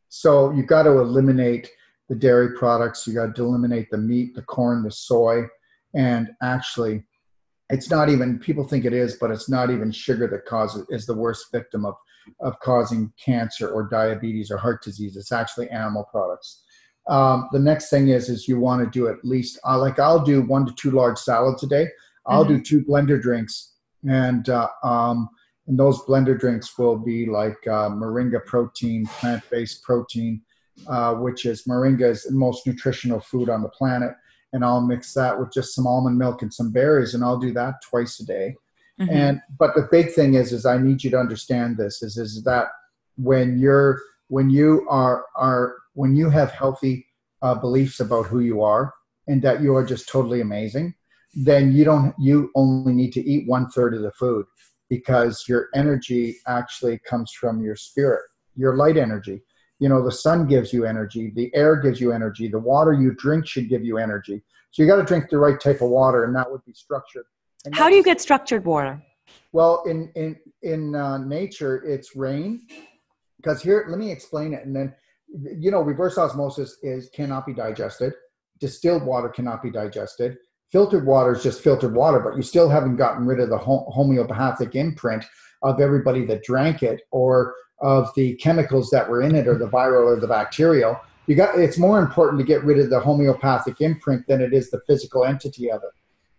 [0.09, 1.71] So you've got to eliminate
[2.09, 5.43] the dairy products you got to eliminate the meat the corn the soy
[5.95, 7.01] and actually
[7.69, 11.05] it's not even people think it is but it's not even sugar that causes is
[11.05, 11.95] the worst victim of
[12.41, 15.15] of causing cancer or diabetes or heart disease.
[15.17, 16.62] It's actually animal products
[17.07, 20.23] um, the next thing is is you want to do at least uh, like i'll
[20.23, 21.87] do one to two large salads a day
[22.25, 22.57] I'll mm-hmm.
[22.57, 23.73] do two blender drinks,
[24.07, 25.29] and uh, um,
[25.67, 30.41] and those blender drinks will be like uh, moringa protein, plant-based protein,
[30.87, 34.11] uh, which is moringa is the most nutritional food on the planet.
[34.51, 37.53] And I'll mix that with just some almond milk and some berries, and I'll do
[37.53, 38.55] that twice a day.
[38.99, 39.15] Mm-hmm.
[39.15, 42.43] And but the big thing is, is I need you to understand this is is
[42.43, 42.67] that
[43.17, 47.05] when you're when you are are when you have healthy
[47.41, 48.93] uh, beliefs about who you are
[49.27, 50.93] and that you are just totally amazing
[51.33, 54.45] then you don't you only need to eat one third of the food
[54.89, 58.23] because your energy actually comes from your spirit
[58.55, 59.41] your light energy.
[59.79, 63.13] You know the sun gives you energy the air gives you energy the water you
[63.15, 64.43] drink should give you energy.
[64.71, 67.25] So you got to drink the right type of water and that would be structured.
[67.65, 69.01] And how do you get structured water?
[69.51, 72.67] Well in in in uh, nature it's rain.
[73.37, 74.93] Because here let me explain it and then
[75.33, 78.13] you know reverse osmosis is cannot be digested
[78.59, 80.37] distilled water cannot be digested
[80.73, 84.73] filtered water is just filtered water, but you still haven't gotten rid of the homeopathic
[84.73, 85.23] imprint
[85.61, 89.69] of everybody that drank it or of the chemicals that were in it or the
[89.69, 90.99] viral or the bacterial.
[91.27, 94.71] You got it's more important to get rid of the homeopathic imprint than it is
[94.71, 95.91] the physical entity of it.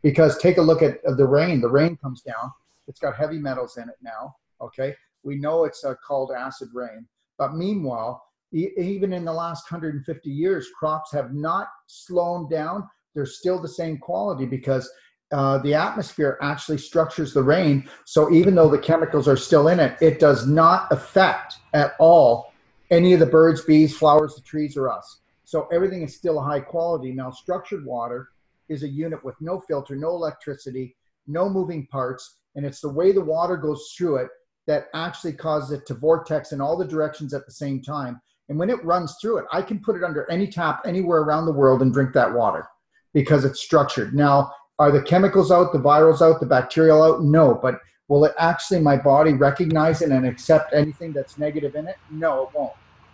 [0.02, 1.60] Because take a look at the rain.
[1.60, 2.50] The rain comes down.
[2.88, 4.34] It's got heavy metals in it now.
[4.60, 7.06] Okay, we know it's uh, called acid rain.
[7.38, 8.20] But meanwhile,
[8.54, 13.96] even in the last 150 years, crops have not slowed down they're still the same
[13.98, 14.90] quality because
[15.32, 17.88] uh, the atmosphere actually structures the rain.
[18.04, 22.52] So even though the chemicals are still in it, it does not affect at all
[22.90, 25.20] any of the birds, bees, flowers, the trees, or us.
[25.44, 27.12] So everything is still a high quality.
[27.12, 28.28] Now, structured water
[28.68, 33.12] is a unit with no filter, no electricity, no moving parts, and it's the way
[33.12, 34.28] the water goes through it
[34.66, 38.20] that actually causes it to vortex in all the directions at the same time.
[38.48, 41.46] And when it runs through it, I can put it under any tap anywhere around
[41.46, 42.66] the world and drink that water
[43.12, 44.14] because it's structured.
[44.14, 47.22] Now, are the chemicals out, the virals out, the bacterial out?
[47.22, 51.86] No, but will it actually my body recognize it and accept anything that's negative in
[51.86, 51.96] it?
[52.10, 52.72] No, it won't.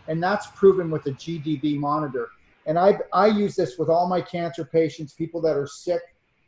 [0.09, 2.29] And that's proven with the GDV monitor.
[2.67, 6.01] And I I use this with all my cancer patients, people that are sick.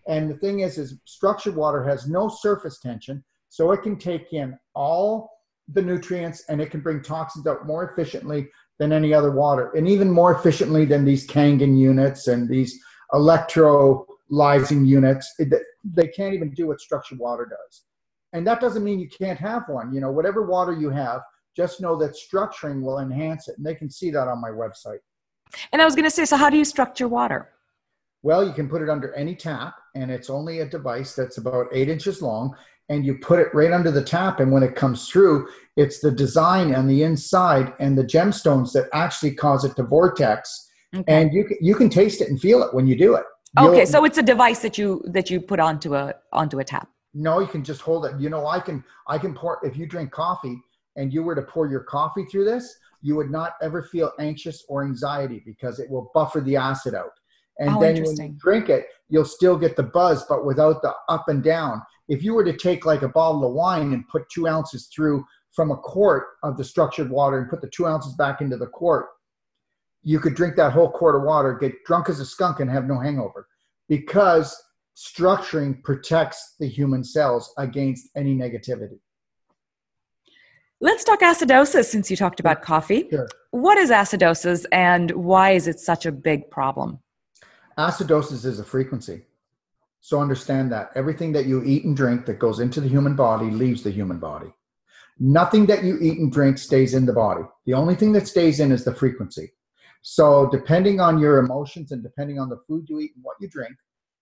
[0.08, 4.32] And the thing is, is structured water has no surface tension, so it can take
[4.32, 5.30] in all
[5.68, 9.88] the nutrients and it can bring toxins out more efficiently than any other water, and
[9.88, 12.80] even more efficiently than these Kangen units and these
[13.12, 15.34] electrolyzing units.
[15.84, 17.84] They can't even do what structured water does.
[18.32, 19.92] And that doesn't mean you can't have one.
[19.92, 21.20] You know, whatever water you have,
[21.54, 23.58] just know that structuring will enhance it.
[23.58, 25.00] And they can see that on my website.
[25.70, 27.50] And I was going to say, so how do you structure water?
[28.22, 31.66] Well, you can put it under any tap, and it's only a device that's about
[31.72, 32.56] eight inches long.
[32.88, 36.10] And you put it right under the tap, and when it comes through, it's the
[36.10, 41.04] design on the inside and the gemstones that actually cause it to vortex Okay.
[41.12, 43.24] And you can, you can taste it and feel it when you do it.
[43.58, 46.64] You'll, okay, so it's a device that you that you put onto a onto a
[46.64, 46.88] tap.
[47.14, 48.18] No, you can just hold it.
[48.18, 50.58] You know, I can I can pour if you drink coffee
[50.96, 54.64] and you were to pour your coffee through this, you would not ever feel anxious
[54.68, 57.10] or anxiety because it will buffer the acid out.
[57.58, 60.94] And Oh, then when you drink it, you'll still get the buzz, but without the
[61.08, 61.82] up and down.
[62.12, 65.24] If you were to take like a bottle of wine and put two ounces through
[65.50, 68.66] from a quart of the structured water and put the two ounces back into the
[68.66, 69.06] quart,
[70.02, 72.84] you could drink that whole quart of water, get drunk as a skunk, and have
[72.84, 73.48] no hangover
[73.88, 74.54] because
[74.94, 79.00] structuring protects the human cells against any negativity.
[80.82, 83.08] Let's talk acidosis since you talked about coffee.
[83.08, 83.26] Sure.
[83.52, 86.98] What is acidosis and why is it such a big problem?
[87.78, 89.22] Acidosis is a frequency.
[90.04, 93.50] So understand that everything that you eat and drink that goes into the human body
[93.52, 94.52] leaves the human body.
[95.20, 97.44] Nothing that you eat and drink stays in the body.
[97.66, 99.52] The only thing that stays in is the frequency.
[100.02, 103.48] So depending on your emotions and depending on the food you eat and what you
[103.48, 103.76] drink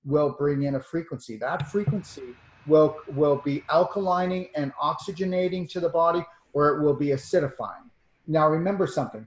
[0.05, 1.39] will bring in a frequency.
[1.39, 2.35] That frequency
[2.67, 7.89] will will be alkalining and oxygenating to the body or it will be acidifying.
[8.27, 9.27] Now remember something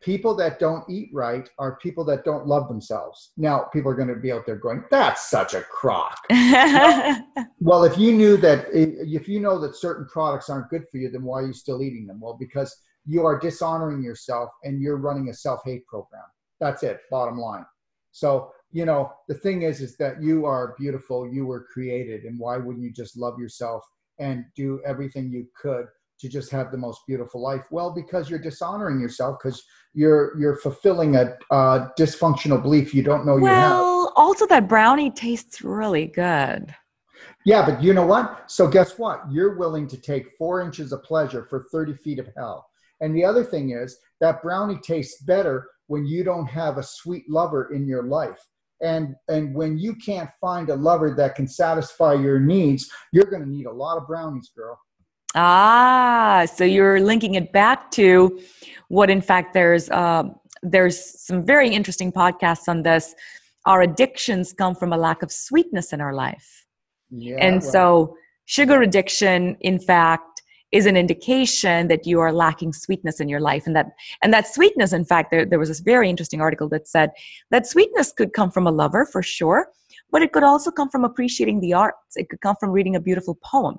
[0.00, 3.32] people that don't eat right are people that don't love themselves.
[3.36, 6.18] Now, people are going to be out there going, that's such a crock.
[7.60, 10.98] Well, if you knew that, eh, if you know that certain products aren't good for
[10.98, 12.20] you, then why are you still eating them?
[12.20, 16.22] Well, because you are dishonoring yourself and you're running a self hate program.
[16.60, 17.66] That's it, bottom line.
[18.12, 22.38] So, you know, the thing is, is that you are beautiful, you were created, and
[22.38, 23.84] why wouldn't you just love yourself
[24.18, 25.86] and do everything you could
[26.20, 27.62] to just have the most beautiful life?
[27.70, 29.62] Well, because you're dishonoring yourself because
[29.94, 33.70] you're you're fulfilling a uh, dysfunctional belief you don't know you have.
[33.70, 36.74] well, also that brownie tastes really good.
[37.44, 38.50] Yeah, but you know what?
[38.50, 39.22] So guess what?
[39.30, 42.68] You're willing to take four inches of pleasure for 30 feet of hell.
[43.00, 47.28] And the other thing is that brownie tastes better when you don't have a sweet
[47.28, 48.40] lover in your life.
[48.80, 53.42] And and when you can't find a lover that can satisfy your needs, you're going
[53.42, 54.78] to need a lot of brownies, girl.
[55.40, 58.40] Ah, so you're linking it back to
[58.88, 63.14] what, in fact, there's um, there's some very interesting podcasts on this.
[63.64, 66.66] Our addictions come from a lack of sweetness in our life,
[67.10, 67.36] Yeah.
[67.38, 73.20] and well, so sugar addiction, in fact, is an indication that you are lacking sweetness
[73.20, 73.86] in your life, and that
[74.24, 77.10] and that sweetness, in fact, there there was this very interesting article that said
[77.52, 79.68] that sweetness could come from a lover for sure,
[80.10, 82.16] but it could also come from appreciating the arts.
[82.16, 83.76] It could come from reading a beautiful poem.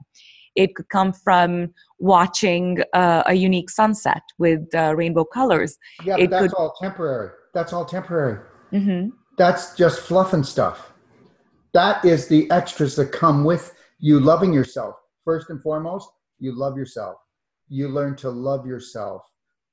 [0.56, 5.78] It could come from watching uh, a unique sunset with uh, rainbow colors.
[6.04, 7.32] yeah, but that's could- all temporary.
[7.54, 8.40] That's all temporary.
[8.72, 9.08] hmm
[9.38, 10.92] That's just fluff and stuff.
[11.74, 14.96] That is the extras that come with you loving yourself.
[15.26, 16.10] First and foremost,
[16.40, 17.18] you love yourself.
[17.68, 19.22] You learn to love yourself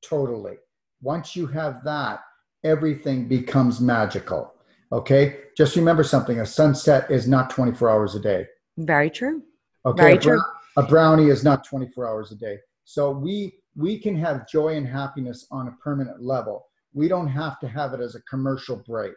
[0.02, 0.56] totally.
[1.00, 2.20] Once you have that,
[2.64, 4.52] everything becomes magical.
[4.92, 5.40] Okay?
[5.56, 8.46] Just remember something a sunset is not 24 hours a day.
[8.78, 9.42] Very true.
[9.84, 10.02] Okay?
[10.02, 10.40] Very true.
[10.76, 12.58] A brownie is not 24 hours a day.
[12.84, 16.66] So we we can have joy and happiness on a permanent level.
[16.94, 19.12] We don't have to have it as a commercial break.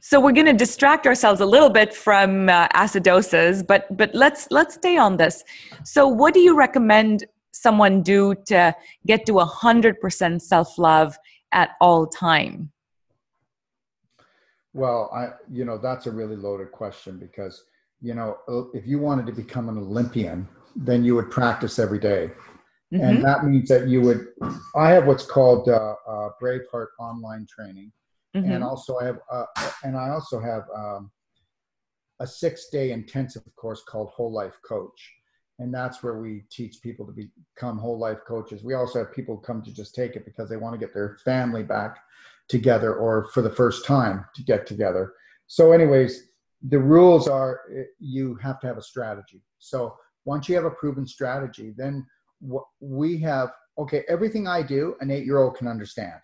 [0.00, 4.46] So we're going to distract ourselves a little bit from uh, acidosis, but but let's
[4.50, 5.42] let's stay on this.
[5.84, 8.74] So, what do you recommend someone do to
[9.06, 11.16] get to hundred percent self love
[11.52, 12.70] at all time?
[14.74, 17.64] Well, I you know that's a really loaded question because
[18.04, 21.98] you know uh, if you wanted to become an Olympian, then you would practice every
[21.98, 22.30] day.
[22.92, 23.08] Mhm.
[23.08, 24.20] and that means that you would.
[24.76, 27.90] I have what's called uh, uh, Braveheart online training,
[28.36, 28.54] Mhm.
[28.54, 29.46] and also I have uh,
[29.84, 31.10] and I also have um,
[32.20, 35.00] a six day intensive course called Whole Life Coach,
[35.58, 38.62] and that's where we teach people to become whole life coaches.
[38.62, 41.16] We also have people come to just take it because they want to get their
[41.24, 41.98] family back
[42.48, 45.14] together or for the first time to get together.
[45.46, 46.12] So, anyways,
[46.68, 49.42] the rules are eh, you have to have a strategy.
[49.58, 52.06] So, once you have a proven strategy, then
[52.40, 56.20] what we have okay, everything I do, an eight year old can understand.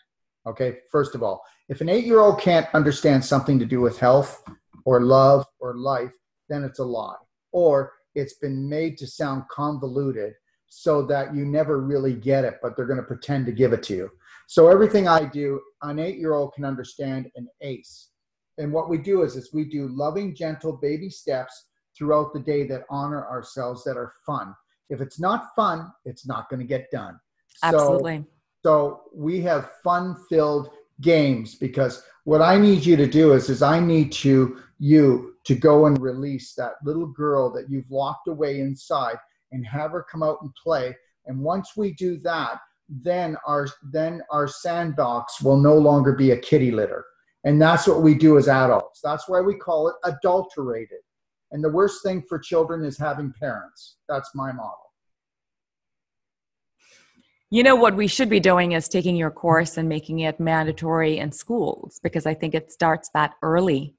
[0.47, 3.99] Okay, first of all, if an eight year old can't understand something to do with
[3.99, 4.43] health
[4.85, 6.13] or love or life,
[6.49, 7.17] then it's a lie.
[7.53, 10.35] Or it's been made to sound convoluted
[10.69, 13.83] so that you never really get it, but they're going to pretend to give it
[13.85, 14.11] to you.
[14.47, 18.10] So everything I do, an eight-year-old can understand an ace.
[18.61, 22.65] And what we do is, is we do loving, gentle baby steps throughout the day
[22.65, 24.55] that honor ourselves, that are fun.
[24.91, 27.19] If it's not fun, it's not going to get done.
[27.57, 28.25] So- Absolutely.
[28.63, 33.81] so we have fun-filled games because what I need you to do is, is I
[33.81, 39.17] need to you to go and release that little girl that you've locked away inside
[39.53, 40.95] and have her come out and play.
[41.27, 46.37] And once we do that, then our then our sandbox will no longer be a
[46.37, 47.05] kitty litter.
[47.45, 49.01] And that's what we do as adults.
[49.03, 50.99] That's why we call it adulterated.
[51.53, 53.97] And the worst thing for children is having parents.
[54.09, 54.77] That's my model.
[57.53, 61.19] You know what we should be doing is taking your course and making it mandatory
[61.19, 63.97] in schools because I think it starts that early.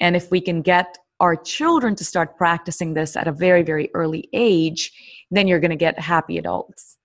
[0.00, 3.88] And if we can get our children to start practicing this at a very, very
[3.94, 4.90] early age,
[5.30, 6.98] then you're going to get happy adults.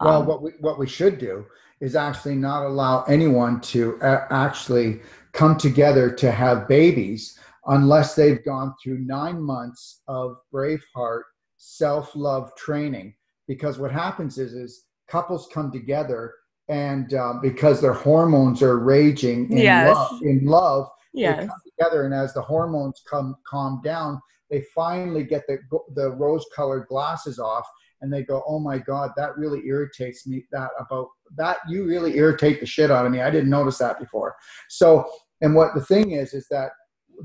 [0.00, 1.46] Well, um, what we what we should do
[1.80, 5.00] is actually not allow anyone to uh, actually
[5.32, 11.22] come together to have babies unless they've gone through nine months of Braveheart
[11.56, 13.14] self-love training.
[13.48, 16.34] Because what happens is is couples come together
[16.68, 19.94] and uh, because their hormones are raging in yes.
[19.94, 21.40] love, in love yes.
[21.40, 24.20] they come together, and as the hormones come calm down,
[24.50, 25.58] they finally get the
[25.94, 27.66] the rose-colored glasses off,
[28.04, 30.44] and they go, "Oh my God, that really irritates me.
[30.52, 33.22] That about that you really irritate the shit out of me.
[33.22, 34.36] I didn't notice that before."
[34.68, 36.72] So, and what the thing is, is that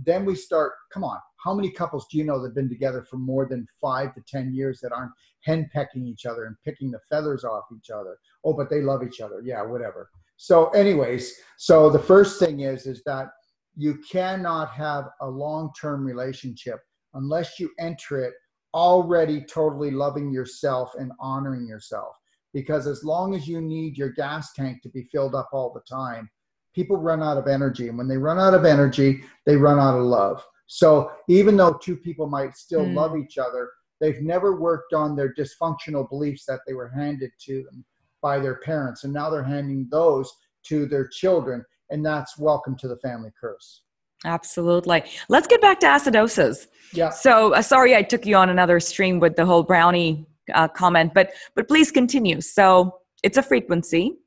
[0.05, 0.71] then we start.
[0.93, 4.15] Come on, how many couples do you know that've been together for more than five
[4.15, 5.11] to ten years that aren't
[5.45, 8.17] henpecking each other and picking the feathers off each other?
[8.45, 9.41] Oh, but they love each other.
[9.43, 10.09] Yeah, whatever.
[10.37, 13.27] So, anyways, so the first thing is is that
[13.75, 16.79] you cannot have a long-term relationship
[17.13, 18.33] unless you enter it
[18.73, 22.15] already totally loving yourself and honoring yourself.
[22.53, 25.81] Because as long as you need your gas tank to be filled up all the
[25.89, 26.29] time
[26.75, 27.87] people run out of energy.
[27.87, 30.43] And when they run out of energy they run out of love.
[30.67, 32.93] So even though two people might still mm.
[32.93, 37.63] love each other they've never worked on their dysfunctional beliefs that they were handed to
[37.63, 37.83] them
[38.21, 39.03] by their parents.
[39.03, 40.31] And now they're handing those
[40.67, 41.65] to their children.
[41.89, 43.83] And that's welcome to the family curse
[44.25, 45.03] Absolutely.
[45.29, 46.67] Let's get back to acidosis.
[46.93, 47.09] Yeah.
[47.09, 51.13] So uh, sorry I took you on another stream with the whole brownie uh, comment,
[51.13, 52.41] but but please continue.
[52.41, 54.17] So it's a frequency.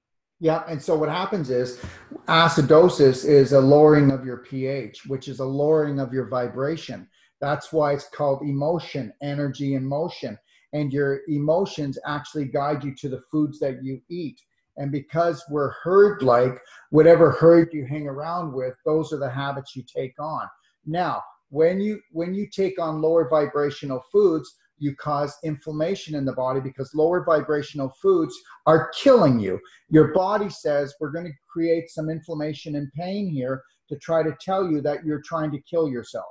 [0.40, 1.80] Yeah, and so what happens is
[2.26, 7.08] acidosis is a lowering of your pH, which is a lowering of your vibration.
[7.40, 10.36] That's why it's called emotion, energy, and motion.
[10.72, 14.40] And your emotions actually guide you to the foods that you eat.
[14.76, 16.60] And because we're herd like,
[16.90, 20.46] whatever herd you hang around with, those are the habits you take on.
[20.86, 26.32] Now, when you when you take on lower vibrational foods, you cause inflammation in the
[26.32, 28.34] body because lower vibrational foods
[28.66, 29.60] are killing you.
[29.90, 34.36] Your body says we're going to create some inflammation and pain here to try to
[34.40, 36.26] tell you that you're trying to kill yourself.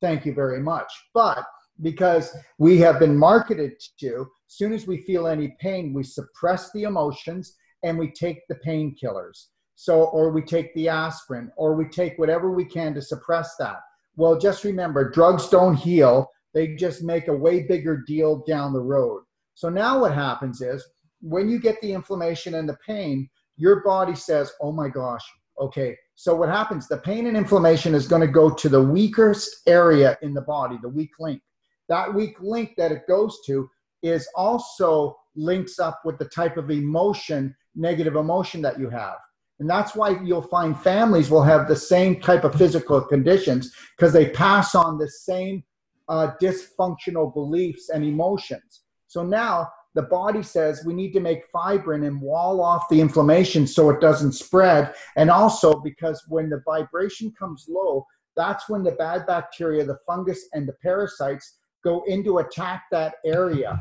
[0.00, 0.92] Thank you very much.
[1.14, 1.44] But
[1.80, 6.70] because we have been marketed to, as soon as we feel any pain, we suppress
[6.72, 9.46] the emotions and we take the painkillers.
[9.76, 13.76] So, or we take the aspirin, or we take whatever we can to suppress that.
[14.16, 16.30] Well, just remember, drugs don't heal.
[16.54, 19.22] They just make a way bigger deal down the road.
[19.54, 20.84] So now what happens is
[21.20, 25.24] when you get the inflammation and the pain, your body says, oh my gosh,
[25.60, 25.96] okay.
[26.14, 26.86] So what happens?
[26.86, 30.78] The pain and inflammation is going to go to the weakest area in the body,
[30.80, 31.42] the weak link.
[31.88, 33.68] That weak link that it goes to
[34.04, 39.16] is also links up with the type of emotion negative emotion that you have.
[39.60, 44.12] And that's why you'll find families will have the same type of physical conditions because
[44.12, 45.62] they pass on the same
[46.08, 48.82] uh, dysfunctional beliefs and emotions.
[49.06, 53.66] So now the body says we need to make fibrin and wall off the inflammation
[53.66, 54.92] so it doesn't spread.
[55.16, 60.48] And also because when the vibration comes low, that's when the bad bacteria, the fungus,
[60.52, 63.80] and the parasites go in to attack that area.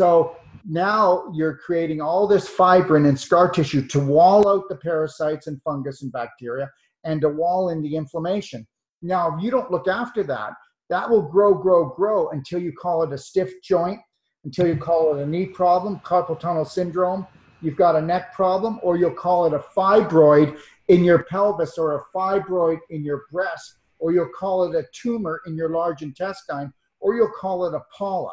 [0.00, 5.46] So now you're creating all this fibrin and scar tissue to wall out the parasites
[5.46, 6.70] and fungus and bacteria
[7.04, 8.66] and to wall in the inflammation.
[9.02, 10.54] Now, if you don't look after that,
[10.88, 14.00] that will grow, grow, grow until you call it a stiff joint,
[14.44, 17.26] until you call it a knee problem, carpal tunnel syndrome.
[17.60, 21.96] You've got a neck problem, or you'll call it a fibroid in your pelvis or
[21.96, 26.72] a fibroid in your breast, or you'll call it a tumor in your large intestine,
[27.00, 28.32] or you'll call it a polyp.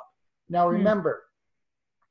[0.50, 0.76] Now, hmm.
[0.76, 1.24] remember,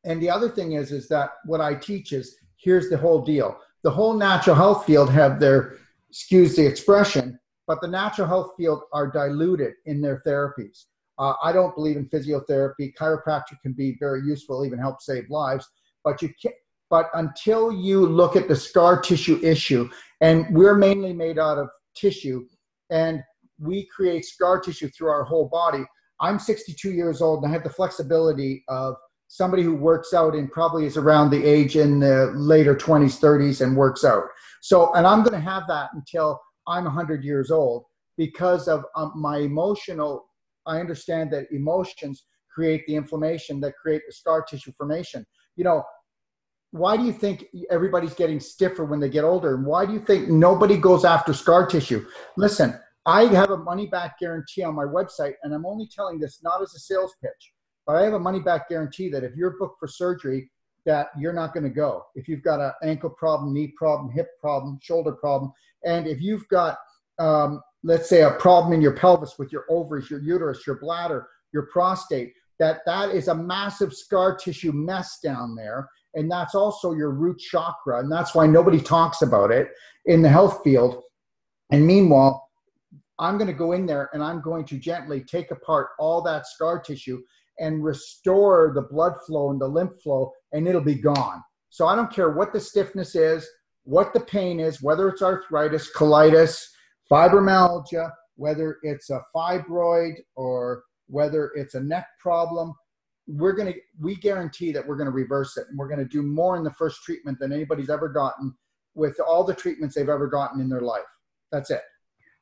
[0.06, 3.58] and the other thing is, is that what I teach is here's the whole deal.
[3.82, 5.76] The whole natural health field have their,
[6.08, 10.84] excuse the expression, but the natural health field are diluted in their therapies.
[11.18, 12.94] Uh, I don't believe in physiotherapy.
[12.98, 15.66] Chiropractic can be very useful, even help save lives.
[16.04, 16.54] But you can't.
[16.88, 19.90] But until you look at the scar tissue issue,
[20.20, 22.46] and we're mainly made out of tissue,
[22.90, 23.22] and
[23.58, 25.84] we create scar tissue through our whole body.
[26.20, 28.94] I'm 62 years old, and I have the flexibility of
[29.28, 33.60] somebody who works out and probably is around the age in the later 20s, 30s,
[33.60, 34.24] and works out.
[34.62, 37.84] So, and I'm going to have that until I'm 100 years old
[38.16, 40.26] because of um, my emotional.
[40.66, 45.24] I understand that emotions create the inflammation that create the scar tissue formation.
[45.56, 45.84] You know,
[46.70, 49.54] why do you think everybody's getting stiffer when they get older?
[49.54, 52.04] And why do you think nobody goes after scar tissue?
[52.36, 56.40] Listen, I have a money back guarantee on my website, and I'm only telling this
[56.42, 57.52] not as a sales pitch.
[57.86, 60.50] But I have a money back guarantee that if you're booked for surgery
[60.84, 62.04] that you're not going to go.
[62.14, 65.52] If you've got an ankle problem, knee problem, hip problem, shoulder problem,
[65.84, 66.78] and if you've got,
[67.18, 71.26] um, let's say, a problem in your pelvis with your ovaries, your uterus, your bladder,
[71.52, 76.92] your prostate, that that is a massive scar tissue mess down there and that's also
[76.92, 79.68] your root chakra and that's why nobody talks about it
[80.06, 81.02] in the health field
[81.70, 82.48] and meanwhile
[83.18, 86.46] i'm going to go in there and i'm going to gently take apart all that
[86.46, 87.20] scar tissue
[87.58, 91.42] and restore the blood flow and the lymph flow and it'll be gone.
[91.70, 93.46] So i don't care what the stiffness is
[93.84, 96.64] what the pain is whether it's arthritis colitis
[97.10, 102.74] fibromyalgia whether it's a fibroid or whether it's a neck problem
[103.26, 105.66] we're going to we guarantee that we're going to reverse it.
[105.68, 108.54] And we're going to do more in the first treatment than anybody's ever gotten
[108.94, 111.04] with all the treatments they've ever gotten in their life.
[111.52, 111.82] That's it.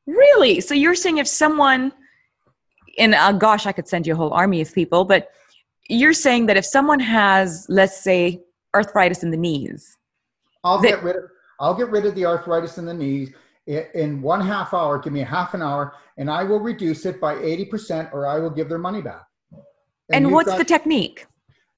[0.06, 0.60] Really?
[0.60, 1.92] So you're saying if someone
[2.99, 5.30] and uh, gosh i could send you a whole army of people but
[5.88, 8.40] you're saying that if someone has let's say
[8.74, 9.97] arthritis in the knees
[10.64, 11.22] i'll that, get rid of
[11.61, 13.30] i'll get rid of the arthritis in the knees
[13.66, 17.20] in one half hour give me a half an hour and i will reduce it
[17.20, 19.24] by 80% or i will give their money back
[20.12, 21.26] and, and what's got, the technique?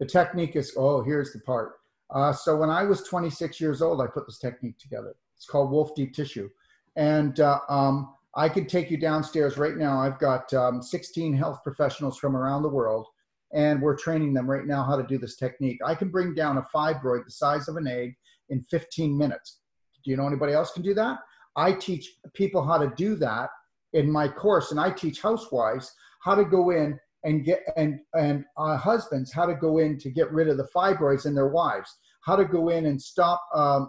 [0.01, 1.75] The technique is oh, here's the part.
[2.11, 5.15] Uh, so when I was 26 years old, I put this technique together.
[5.37, 6.49] It's called Wolfe Deep Tissue,
[6.97, 9.99] and uh, um, I can take you downstairs right now.
[9.99, 13.07] I've got um, 16 health professionals from around the world,
[13.55, 15.79] and we're training them right now how to do this technique.
[15.85, 18.15] I can bring down a fibroid the size of an egg
[18.51, 19.61] in 15 minutes.
[20.05, 21.19] Do you know anybody else can do that?
[21.57, 23.49] I teach people how to do that
[23.95, 25.91] in my course, and I teach housewives
[26.23, 30.11] how to go in and get and and uh, husbands how to go in to
[30.11, 33.89] get rid of the fibroids in their wives how to go in and stop um,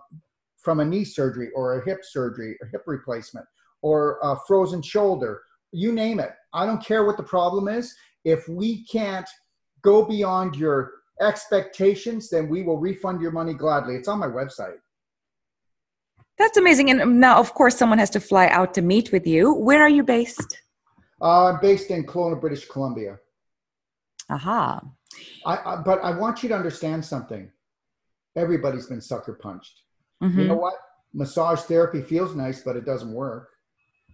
[0.58, 3.46] from a knee surgery or a hip surgery or hip replacement
[3.82, 8.48] or a frozen shoulder you name it i don't care what the problem is if
[8.48, 9.28] we can't
[9.82, 14.78] go beyond your expectations then we will refund your money gladly it's on my website
[16.38, 19.54] that's amazing and now of course someone has to fly out to meet with you
[19.54, 20.62] where are you based
[21.22, 23.18] uh, i'm based in Kelowna british columbia
[24.30, 24.82] Aha.
[25.46, 27.50] I, I, but I want you to understand something.
[28.36, 29.82] Everybody's been sucker punched.
[30.22, 30.40] Mm-hmm.
[30.40, 30.76] You know what?
[31.14, 33.50] Massage therapy feels nice, but it doesn't work.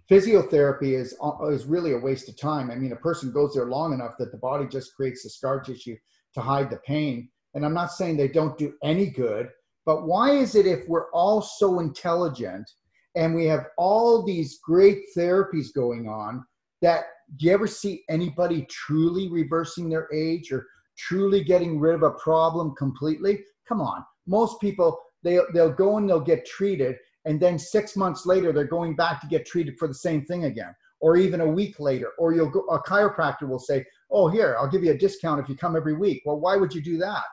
[0.09, 2.69] Physiotherapy is uh, is really a waste of time.
[2.69, 5.61] I mean, a person goes there long enough that the body just creates the scar
[5.61, 5.95] tissue
[6.33, 7.29] to hide the pain.
[7.53, 9.49] And I'm not saying they don't do any good,
[9.85, 12.69] but why is it if we're all so intelligent
[13.15, 16.43] and we have all these great therapies going on
[16.81, 17.05] that
[17.37, 22.11] do you ever see anybody truly reversing their age or truly getting rid of a
[22.11, 23.43] problem completely?
[23.67, 24.03] Come on.
[24.27, 28.65] Most people, they, they'll go and they'll get treated, and then six months later, they're
[28.65, 30.73] going back to get treated for the same thing again.
[30.99, 34.69] Or even a week later, or you'll go, a chiropractor will say, Oh, here, I'll
[34.69, 36.21] give you a discount if you come every week.
[36.25, 37.23] Well, why would you do that?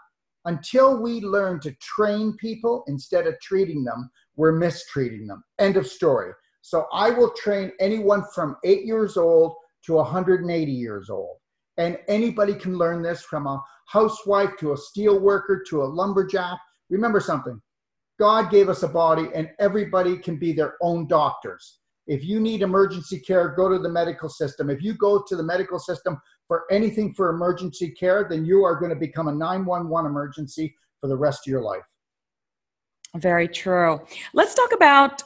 [0.47, 5.45] Until we learn to train people instead of treating them, we're mistreating them.
[5.59, 6.33] End of story.
[6.63, 11.37] So I will train anyone from eight years old to 180 years old.
[11.77, 16.59] And anybody can learn this from a housewife to a steel worker to a lumberjack.
[16.89, 17.61] Remember something
[18.21, 21.79] God gave us a body, and everybody can be their own doctors.
[22.07, 24.69] If you need emergency care, go to the medical system.
[24.69, 28.79] If you go to the medical system for anything for emergency care, then you are
[28.79, 31.83] going to become a 911 emergency for the rest of your life.
[33.17, 34.01] Very true.
[34.35, 35.23] Let's talk about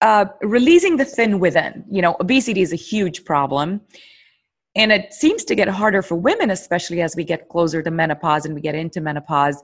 [0.00, 1.84] uh, releasing the thin within.
[1.88, 3.82] You know, obesity is a huge problem.
[4.74, 8.46] And it seems to get harder for women, especially as we get closer to menopause
[8.46, 9.62] and we get into menopause.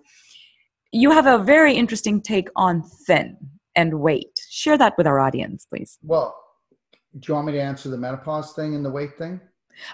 [0.97, 3.37] You have a very interesting take on thin
[3.75, 4.41] and weight.
[4.49, 5.99] Share that with our audience, please.
[6.03, 6.35] Well,
[7.19, 9.39] do you want me to answer the menopause thing and the weight thing?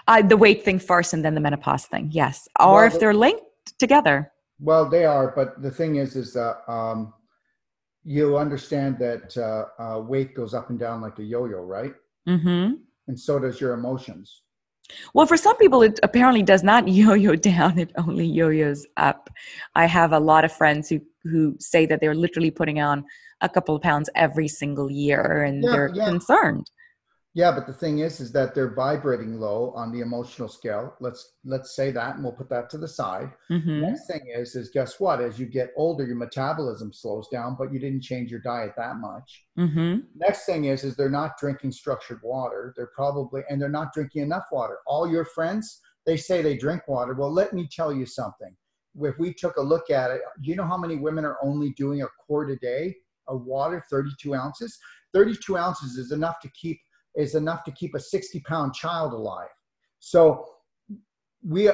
[0.07, 2.47] Uh, the weight thing first and then the menopause thing, yes.
[2.57, 3.43] Or well, if they're linked
[3.79, 4.31] together.
[4.61, 7.13] Well, they are, but the thing is, is that um,
[8.05, 11.93] you understand that uh, uh, weight goes up and down like a yo-yo, right?
[12.29, 12.75] Mm-hmm.
[13.09, 14.42] And so does your emotions.
[15.13, 19.29] Well, for some people, it apparently does not yo-yo down; it only yo-yos up.
[19.75, 23.05] I have a lot of friends who who say that they're literally putting on
[23.41, 26.05] a couple of pounds every single year, and yeah, they're yeah.
[26.05, 26.69] concerned.
[27.35, 30.95] Yeah, but the thing is, is that they're vibrating low on the emotional scale.
[30.99, 33.31] Let's let's say that, and we'll put that to the side.
[33.49, 33.81] Mm-hmm.
[33.81, 35.19] Next thing is, is guess what?
[35.19, 38.97] As you get older, your metabolism slows down, but you didn't change your diet that
[38.97, 39.45] much.
[39.57, 40.01] Mm-hmm.
[40.15, 42.71] Next thing is, is they're not drinking structured water.
[42.77, 44.77] They're probably and they're not drinking enough water.
[44.85, 47.15] All your friends, they say they drink water.
[47.15, 48.55] Well, let me tell you something.
[49.01, 51.71] If we took a look at it, do you know how many women are only
[51.71, 52.95] doing a quart a day
[53.27, 54.77] of water, 32 ounces?
[55.13, 56.79] 32 ounces is enough to keep
[57.15, 59.49] is enough to keep a 60 pound child alive.
[59.99, 60.45] So
[61.45, 61.69] we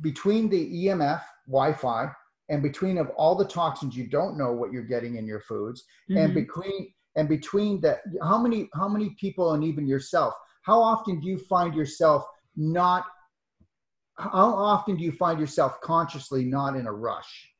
[0.00, 2.10] between the EMF, Wi-Fi,
[2.48, 5.84] and between of all the toxins you don't know what you're getting in your foods
[6.10, 6.18] mm-hmm.
[6.20, 11.20] and between and between that how many how many people and even yourself how often
[11.20, 12.24] do you find yourself
[12.56, 13.06] not
[14.18, 17.50] how often do you find yourself consciously not in a rush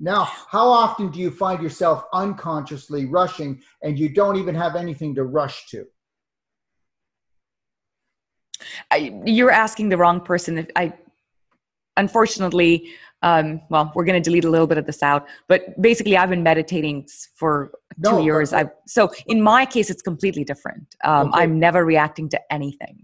[0.00, 5.14] now how often do you find yourself unconsciously rushing and you don't even have anything
[5.14, 5.84] to rush to
[8.90, 10.58] I, you're asking the wrong person.
[10.58, 10.92] If i
[11.98, 12.90] unfortunately
[13.22, 16.30] um, well we're going to delete a little bit of this out but basically i've
[16.30, 17.72] been meditating for
[18.04, 18.52] two no, years.
[18.52, 20.86] i so in my case it's completely different.
[21.04, 21.42] Um, okay.
[21.42, 23.02] i'm never reacting to anything.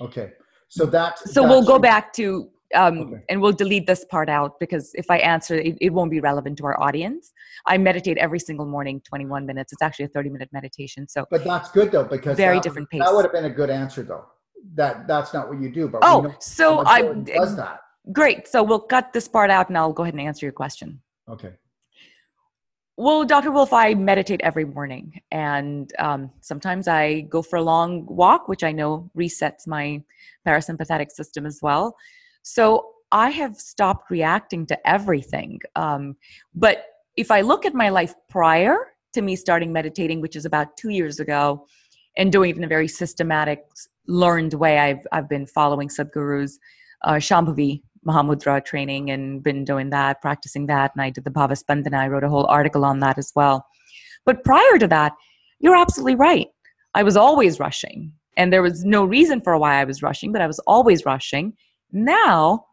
[0.00, 0.32] Okay.
[0.68, 3.22] So that so we'll go back to um, okay.
[3.28, 6.58] and we'll delete this part out because if i answer it, it won't be relevant
[6.58, 7.32] to our audience.
[7.66, 9.72] I meditate every single morning 21 minutes.
[9.72, 12.90] It's actually a 30 minute meditation so but that's good though because very that, different
[12.90, 14.24] pace that would have been a good answer though
[14.74, 17.80] that that's not what you do but oh so i does that
[18.12, 18.46] Great.
[18.46, 21.00] So we'll cut this part out and I'll go ahead and answer your question.
[21.28, 21.52] Okay.
[22.96, 23.50] Well, Dr.
[23.50, 28.64] Wolfe, I meditate every morning and um, sometimes I go for a long walk, which
[28.64, 30.02] I know resets my
[30.46, 31.94] parasympathetic system as well.
[32.42, 35.60] So I have stopped reacting to everything.
[35.74, 36.16] Um,
[36.54, 36.84] but
[37.16, 40.90] if I look at my life prior to me starting meditating, which is about two
[40.90, 41.66] years ago,
[42.16, 43.66] and doing it in a very systematic,
[44.08, 46.58] learned way, I've, I've been following Sadhguru's
[47.04, 50.92] uh, Shambhavi Mahamudra training and been doing that, practicing that.
[50.94, 51.98] And I did the Bhava Spandana.
[51.98, 53.66] I wrote a whole article on that as well.
[54.24, 55.12] But prior to that,
[55.58, 56.48] you're absolutely right.
[56.94, 58.12] I was always rushing.
[58.36, 61.54] And there was no reason for why I was rushing, but I was always rushing.
[61.92, 62.66] Now,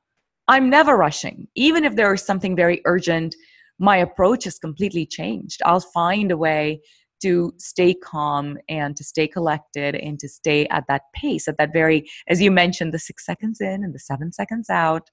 [0.48, 1.48] I'm never rushing.
[1.56, 3.34] Even if there is something very urgent,
[3.80, 5.62] my approach has completely changed.
[5.66, 6.82] I'll find a way
[7.24, 11.72] to stay calm and to stay collected and to stay at that pace, at that
[11.72, 15.10] very, as you mentioned, the six seconds in and the seven seconds out.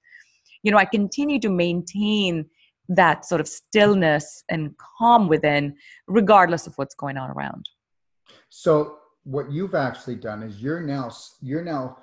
[0.63, 2.45] You know, I continue to maintain
[2.89, 5.75] that sort of stillness and calm within,
[6.07, 7.69] regardless of what's going on around.
[8.49, 11.97] So, what you've actually done is you're now you're now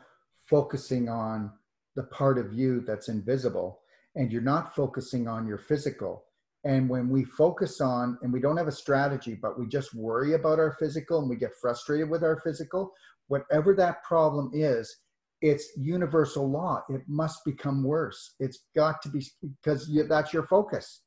[0.47, 1.51] focusing on
[1.97, 3.81] the part of you that's invisible
[4.15, 6.25] and you're not focusing on your physical
[6.65, 10.35] and when we focus on, and we don't have a strategy, but we just worry
[10.35, 12.93] about our physical and we get frustrated with our physical,
[13.29, 14.95] whatever that problem is,
[15.41, 16.83] it's universal law.
[16.89, 18.35] It must become worse.
[18.41, 19.25] It's got to be
[19.63, 21.03] because that's your focus.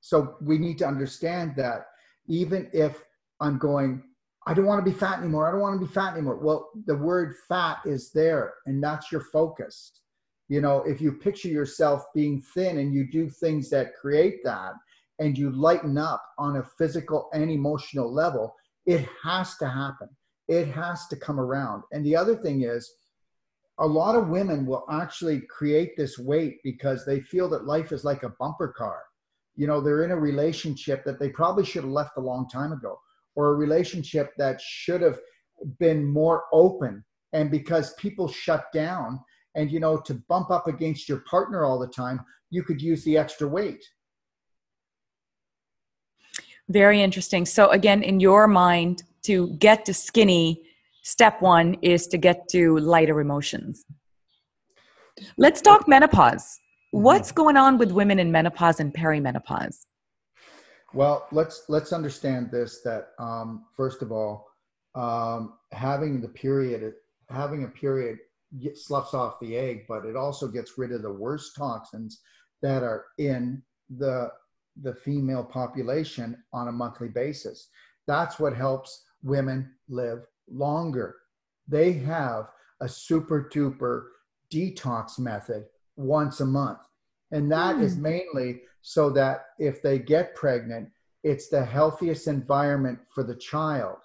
[0.00, 1.86] So we need to understand that
[2.26, 3.02] even if
[3.40, 4.02] I'm going,
[4.46, 5.48] I don't want to be fat anymore.
[5.48, 6.36] I don't want to be fat anymore.
[6.36, 10.02] Well, the word fat is there, and that's your focus
[10.48, 14.72] you know if you picture yourself being thin and you do things that create that
[15.20, 18.54] and you lighten up on a physical and emotional level
[18.86, 20.08] it has to happen.
[20.48, 21.84] It has to come around.
[21.92, 22.90] And the other thing is
[23.78, 28.04] a lot of women will actually create this weight because they feel that life is
[28.04, 29.02] like a bumper car.
[29.56, 32.72] You know they're in a relationship that they probably should have left a long time
[32.72, 32.98] ago
[33.36, 35.18] or a relationship that should have
[35.78, 37.04] been more open.
[37.32, 39.20] And because people shut down
[39.54, 43.02] and you know to bump up against your partner all the time you could use
[43.04, 43.84] the extra weight.
[46.68, 47.44] Very interesting.
[47.44, 50.62] So again in your mind to get to skinny
[51.02, 53.84] step one is to get to lighter emotions.
[55.36, 56.58] Let's talk menopause.
[56.94, 57.02] Mm-hmm.
[57.02, 59.86] what's going on with women in menopause and perimenopause?
[60.92, 64.46] Well let's let's understand this that um, first of all
[64.94, 66.94] um, having the period
[67.30, 68.18] having a period
[68.74, 72.20] sloughs off the egg, but it also gets rid of the worst toxins
[72.62, 73.62] that are in
[73.98, 74.30] the
[74.82, 77.68] the female population on a monthly basis.
[78.06, 81.16] That's what helps women live longer.
[81.68, 82.50] They have
[82.80, 84.06] a super duper
[84.52, 86.80] detox method once a month.
[87.30, 87.82] And that mm.
[87.82, 88.02] is hmm.
[88.02, 90.90] mainly so that if they get pregnant,
[91.22, 93.96] it's the healthiest environment for the child.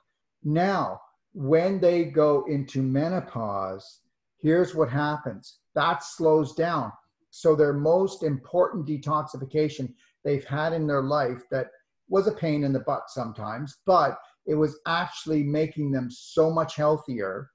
[0.43, 1.02] Now,
[1.34, 4.00] when they go into menopause,
[4.42, 6.92] here's what happens that slows down.
[7.32, 11.68] So, their most important detoxification they've had in their life that
[12.08, 14.18] was a pain in the butt sometimes, but
[14.48, 17.52] it was actually making them so much healthier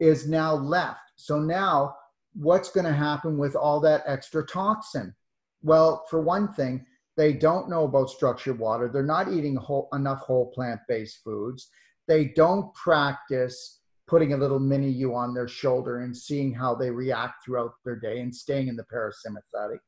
[0.00, 1.00] is now left.
[1.16, 1.94] So, now
[2.34, 5.14] what's going to happen with all that extra toxin?
[5.62, 6.84] Well, for one thing,
[7.16, 8.88] they don't know about structured water.
[8.88, 11.68] They're not eating whole, enough whole plant based foods.
[12.08, 13.81] They don't practice
[14.12, 17.96] putting a little mini you on their shoulder and seeing how they react throughout their
[17.96, 19.78] day and staying in the parasympathetic.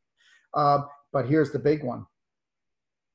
[0.55, 0.79] Uh,
[1.13, 2.07] but here's the big one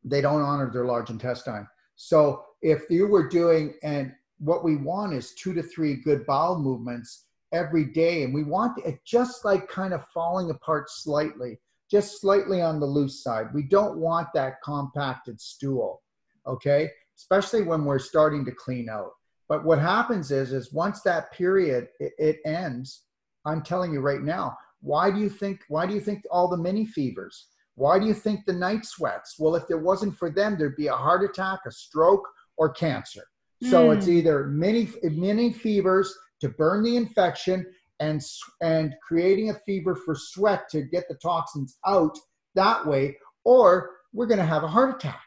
[0.03, 1.67] they don't honor their large intestine.
[1.95, 6.59] So if you were doing, and what we want is two to three good bowel
[6.59, 11.59] movements every day, and we want it just like kind of falling apart slightly.
[11.89, 13.47] just slightly on the loose side.
[13.53, 16.03] We don't want that compacted stool,
[16.45, 16.89] okay?
[17.17, 19.11] Especially when we're starting to clean out.
[19.49, 23.05] But what happens is, is once that period it, it ends,
[23.45, 26.55] I'm telling you right now, why do you think why do you think all the
[26.55, 27.47] mini fevers?
[27.75, 29.35] Why do you think the night sweats?
[29.39, 32.27] Well, if it wasn't for them, there'd be a heart attack, a stroke,
[32.57, 33.23] or cancer.
[33.63, 33.97] So mm.
[33.97, 37.65] it's either mini mini fevers to burn the infection
[37.99, 38.21] and
[38.61, 42.17] and creating a fever for sweat to get the toxins out
[42.55, 45.21] that way, or we're going to have a heart attack.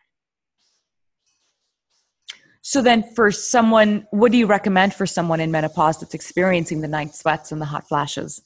[2.64, 6.88] So then, for someone, what do you recommend for someone in menopause that's experiencing the
[6.88, 8.40] night sweats and the hot flashes?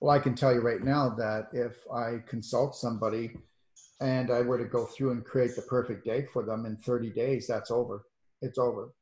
[0.00, 3.36] Well, I can tell you right now that if I consult somebody
[4.00, 7.10] and I were to go through and create the perfect day for them in 30
[7.10, 8.04] days, that's over.
[8.40, 8.92] It's over.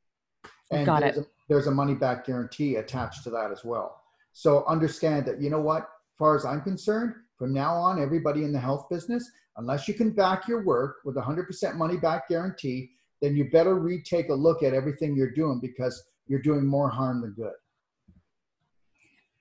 [0.70, 1.20] And Got there's it.
[1.20, 4.00] A, there's a money back guarantee attached to that as well.
[4.32, 8.44] So understand that, you know what, as far as I'm concerned, from now on, everybody
[8.44, 12.28] in the health business, unless you can back your work with a 100% money back
[12.28, 12.92] guarantee,
[13.24, 17.22] then you better retake a look at everything you're doing because you're doing more harm
[17.22, 17.54] than good.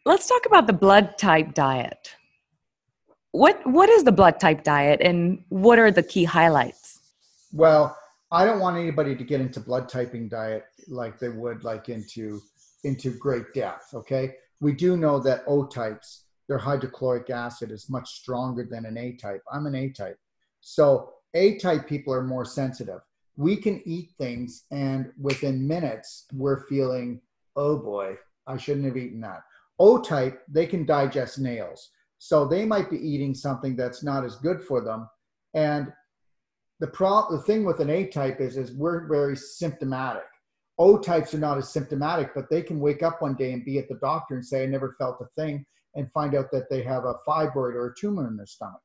[0.06, 2.16] Let's talk about the blood type diet.
[3.32, 7.02] What what is the blood type diet and what are the key highlights?
[7.52, 7.98] Well,
[8.32, 12.42] I don't want anybody to get into blood typing diet like they would like into
[12.84, 14.36] into great depth, okay?
[14.62, 19.14] We do know that O types, their hydrochloric acid is much stronger than an A
[19.14, 19.42] type.
[19.52, 20.20] I'm an A type.
[20.62, 23.02] So A type people are more sensitive.
[23.36, 27.22] We can eat things and within minutes we're feeling,
[27.56, 28.18] oh boy,
[28.48, 29.42] I shouldn't have eaten that.
[29.80, 31.90] O type, they can digest nails.
[32.20, 35.10] So they might be eating something that's not as good for them.
[35.54, 35.92] And
[36.80, 40.24] the pro the thing with an A type is is we're very symptomatic.
[40.80, 43.78] O types are not as symptomatic, but they can wake up one day and be
[43.78, 45.66] at the doctor and say, I never felt a thing,
[45.96, 48.82] and find out that they have a fibroid or a tumor in their stomach.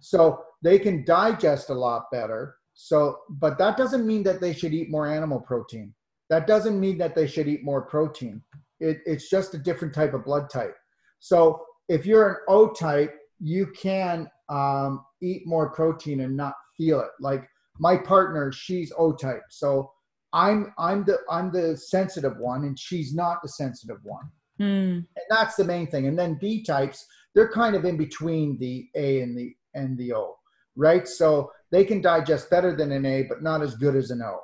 [0.00, 2.56] So they can digest a lot better.
[2.78, 5.94] So, but that doesn't mean that they should eat more animal protein.
[6.28, 8.42] That doesn't mean that they should eat more protein.
[8.80, 10.76] It, it's just a different type of blood type.
[11.18, 17.00] So if you're an O type, you can um, eat more protein and not feel
[17.00, 17.10] it.
[17.18, 17.48] Like
[17.78, 19.90] my partner, she's O type, so
[20.32, 24.30] I'm I'm the I'm the sensitive one, and she's not the sensitive one.
[24.60, 24.96] Mm.
[24.96, 26.06] And that's the main thing.
[26.06, 30.12] And then B types, they're kind of in between the A and the and the
[30.12, 30.36] O,
[30.74, 31.06] right?
[31.08, 34.40] So they can digest better than an A, but not as good as an O.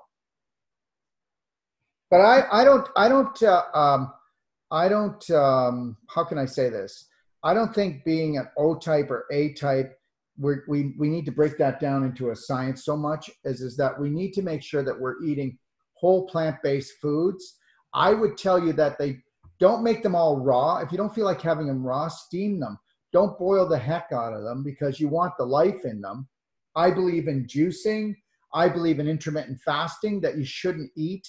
[2.11, 4.13] But I I don't I don't uh, um,
[4.73, 7.07] I don't, um, how can I say this?
[7.45, 9.95] I don't think being an O type or A type,
[10.39, 14.01] we, we need to break that down into a science so much as is that
[14.01, 15.59] we need to make sure that we're eating
[15.93, 17.59] whole plant-based foods.
[17.93, 19.19] I would tell you that they
[19.61, 20.79] don't make them all raw.
[20.79, 22.79] If you don't feel like having them raw, steam them.
[23.13, 26.27] Don't boil the heck out of them because you want the life in them.
[26.77, 28.15] I believe in juicing.
[28.55, 31.27] I believe in intermittent fasting that you shouldn't eat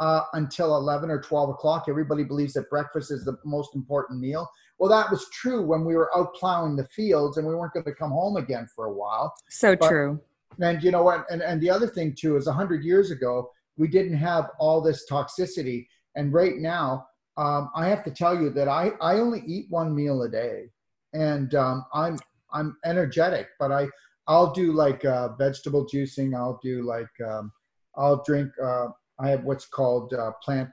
[0.00, 1.86] uh, until 11 or 12 o'clock.
[1.88, 4.48] Everybody believes that breakfast is the most important meal.
[4.78, 7.84] Well, that was true when we were out plowing the fields and we weren't going
[7.84, 9.34] to come home again for a while.
[9.48, 10.20] So but, true.
[10.60, 11.24] And you know what?
[11.30, 15.06] And, and the other thing, too, is 100 years ago, we didn't have all this
[15.10, 15.86] toxicity.
[16.14, 19.94] And right now, um, I have to tell you that I, I only eat one
[19.94, 20.64] meal a day.
[21.12, 22.18] And um, I'm,
[22.52, 23.88] I'm energetic, but I,
[24.28, 26.36] I'll do like uh, vegetable juicing.
[26.36, 27.52] I'll do like, um,
[27.96, 30.68] I'll drink uh, I have what's called uh, plant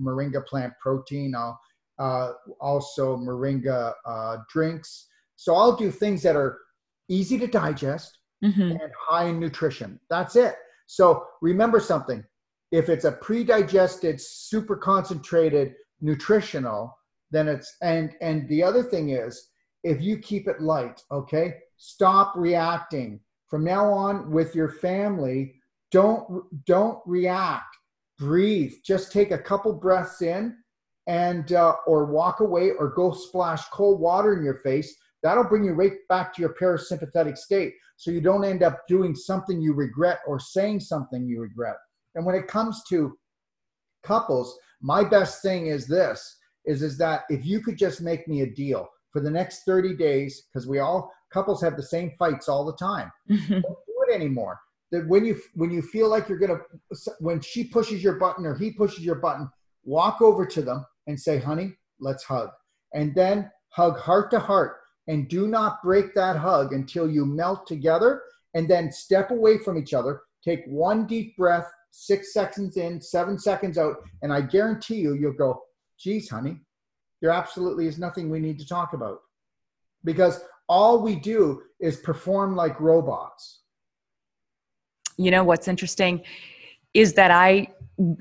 [0.00, 1.34] moringa plant protein.
[1.34, 1.58] I'll
[1.98, 5.08] uh, also moringa uh, drinks.
[5.36, 6.58] So I'll do things that are
[7.08, 8.62] easy to digest mm-hmm.
[8.62, 9.98] and high in nutrition.
[10.10, 10.54] That's it.
[10.86, 12.24] So remember something:
[12.70, 16.96] if it's a pre-digested, super concentrated nutritional,
[17.30, 19.50] then it's and and the other thing is
[19.84, 25.54] if you keep it light, okay, stop reacting from now on with your family.
[25.90, 27.76] Don't don't react
[28.18, 28.74] breathe.
[28.84, 30.56] Just take a couple breaths in
[31.06, 34.96] and uh, or walk away or go splash cold water in your face.
[35.22, 39.14] That'll bring you right back to your parasympathetic state so you don't end up doing
[39.14, 41.76] something you regret or saying something you regret.
[42.14, 43.16] And when it comes to
[44.02, 48.42] couples, my best thing is this is is that if you could just make me
[48.42, 52.48] a deal for the next 30 days because we all couples have the same fights
[52.48, 53.10] all the time.
[53.30, 53.54] Mm-hmm.
[53.54, 54.58] don't do it anymore.
[54.92, 56.60] That when you when you feel like you're gonna
[57.18, 59.50] when she pushes your button or he pushes your button
[59.84, 62.50] walk over to them and say honey let's hug.
[62.94, 64.76] And then hug heart to heart.
[65.08, 68.22] And do not break that hug until you melt together
[68.54, 70.22] and then step away from each other.
[70.44, 75.32] Take one deep breath six seconds in seven seconds out and i guarantee you you'll
[75.32, 75.62] go
[75.98, 76.60] geez honey
[77.20, 79.18] there absolutely is nothing we need to talk about.
[80.04, 83.60] Because all we do is perform like robots.
[85.16, 86.22] You know what's interesting
[86.94, 87.68] is that I,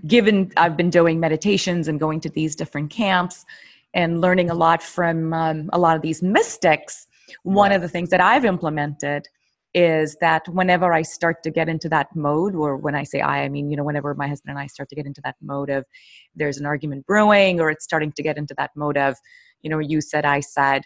[0.06, 3.46] given I've been doing meditations and going to these different camps
[3.94, 7.08] and learning a lot from um, a lot of these mystics,
[7.44, 9.28] one of the things that I've implemented
[9.74, 13.44] is that whenever I start to get into that mode, or when I say I,
[13.44, 15.70] I mean, you know, whenever my husband and I start to get into that mode
[15.70, 15.86] of
[16.34, 19.18] there's an argument brewing, or it's starting to get into that mode of,
[19.62, 20.84] you know, you said, I said,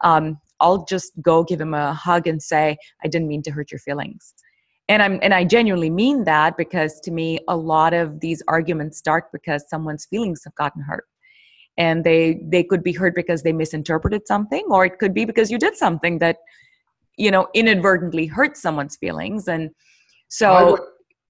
[0.00, 3.70] um, I'll just go give him a hug and say, I didn't mean to hurt
[3.72, 4.32] your feelings.
[4.88, 8.98] And I'm and I genuinely mean that because to me, a lot of these arguments
[8.98, 11.04] start because someone's feelings have gotten hurt.
[11.76, 15.50] And they they could be hurt because they misinterpreted something or it could be because
[15.50, 16.38] you did something that
[17.16, 19.48] you know inadvertently hurt someone's feelings.
[19.48, 19.70] And
[20.28, 20.80] so I, would,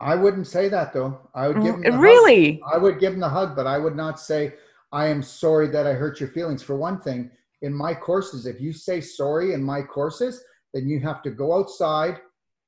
[0.00, 1.18] I wouldn't say that though.
[1.34, 2.74] I would give mm, him really hug.
[2.74, 4.54] i would give him the hug but i would not say
[4.92, 6.62] i am sorry that i hurt your feelings.
[6.62, 7.30] For one thing
[7.62, 10.44] in my courses if you say sorry in my courses
[10.74, 12.18] then you have to go outside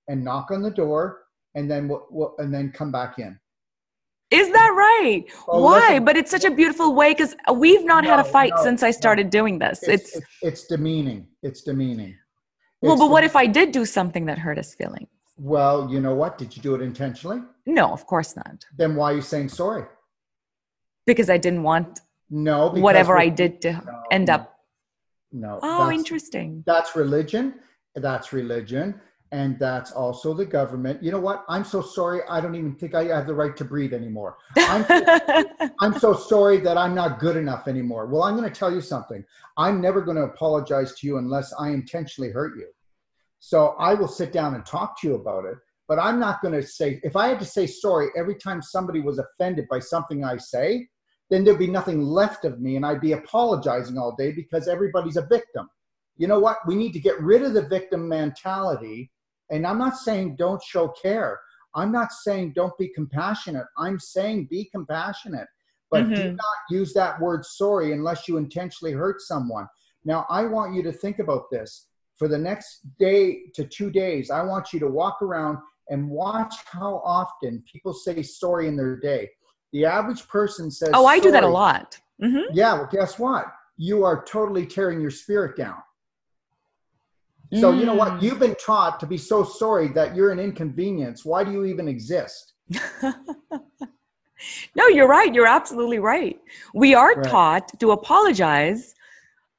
[0.09, 1.23] and knock on the door
[1.55, 1.91] and then
[2.39, 3.39] and then come back in
[4.31, 5.25] is that right?
[5.47, 5.79] Oh, Why?
[5.79, 8.65] Listen, but it's such a beautiful way because we've not no, had a fight no,
[8.65, 9.31] since I started no.
[9.31, 9.83] doing this.
[9.85, 11.29] It's it's, it's demeaning.
[11.43, 12.17] It's demeaning.
[12.81, 15.09] Well, but what if I did do something that hurt his feelings?
[15.39, 16.37] Well, you know what?
[16.37, 17.43] Did you do it intentionally?
[17.67, 18.65] No, of course not.
[18.77, 19.85] Then why are you saying sorry?
[21.07, 24.54] Because I didn't want no whatever I did to end up.
[25.35, 25.59] No.
[25.63, 26.63] Oh, interesting.
[26.67, 27.55] That's religion.
[27.95, 29.01] That's religion
[29.35, 31.03] and that's also the government.
[31.03, 31.45] You know what?
[31.49, 32.21] I'm so sorry.
[32.31, 34.37] I don't even think I have the right to breathe anymore.
[34.57, 34.87] I'm,
[35.81, 38.07] I'm so sorry that I'm not good enough anymore.
[38.07, 39.25] Well, I'm going to tell you something.
[39.57, 42.69] I'm never going to apologize to you unless I intentionally hurt you.
[43.41, 45.57] So I will sit down and talk to you about it.
[45.89, 49.01] But I'm not going to say, if I had to say sorry every time somebody
[49.01, 50.87] was offended by something I say,
[51.31, 55.17] then there'd be nothing left of me and I'd be apologizing all day because everybody's
[55.17, 55.69] a victim.
[56.17, 56.59] You know what?
[56.67, 59.11] We need to get rid of the victim mentality
[59.51, 61.41] and I'm not saying don't show care.
[61.75, 63.67] I'm not saying don't be compassionate.
[63.79, 65.49] I'm saying be compassionate,
[65.91, 66.15] but mm-hmm.
[66.15, 69.67] do not use that word sorry unless you intentionally hurt someone.
[70.05, 71.89] Now, I want you to think about this.
[72.17, 75.59] For the next day to two days, I want you to walk around
[75.89, 79.31] and watch how often people say sorry in their day.
[79.75, 81.99] The average person says, Oh, I do that a lot.
[82.23, 82.55] Mm-hmm.
[82.55, 83.47] Yeah, well, guess what?
[83.77, 85.79] You are totally tearing your spirit down.
[87.53, 87.81] So, mm.
[87.81, 88.13] you know what?
[88.13, 88.23] Mm.
[88.23, 91.25] You've been taught to be so sorry that you're an inconvenience.
[91.25, 92.53] Why do you even exist?
[94.77, 95.35] no, you're right.
[95.35, 96.39] You're absolutely right.
[96.73, 97.25] We are right.
[97.29, 98.95] taught to apologize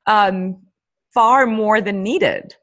[0.07, 0.61] um,
[1.13, 2.55] far more than needed.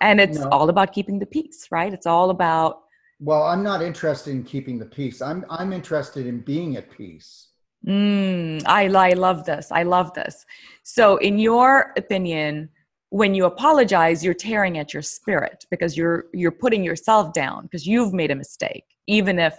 [0.00, 0.48] And it's no.
[0.48, 1.92] all about keeping the peace, right?
[1.92, 2.82] It's all about.
[3.18, 5.22] Well, I'm not interested in keeping the peace.
[5.22, 7.48] I'm, I'm interested in being at peace.
[7.86, 9.68] Mm, I, I love this.
[9.70, 10.44] I love this.
[10.82, 12.68] So, in your opinion,
[13.10, 17.86] when you apologize you're tearing at your spirit because you're you're putting yourself down because
[17.86, 19.56] you've made a mistake even if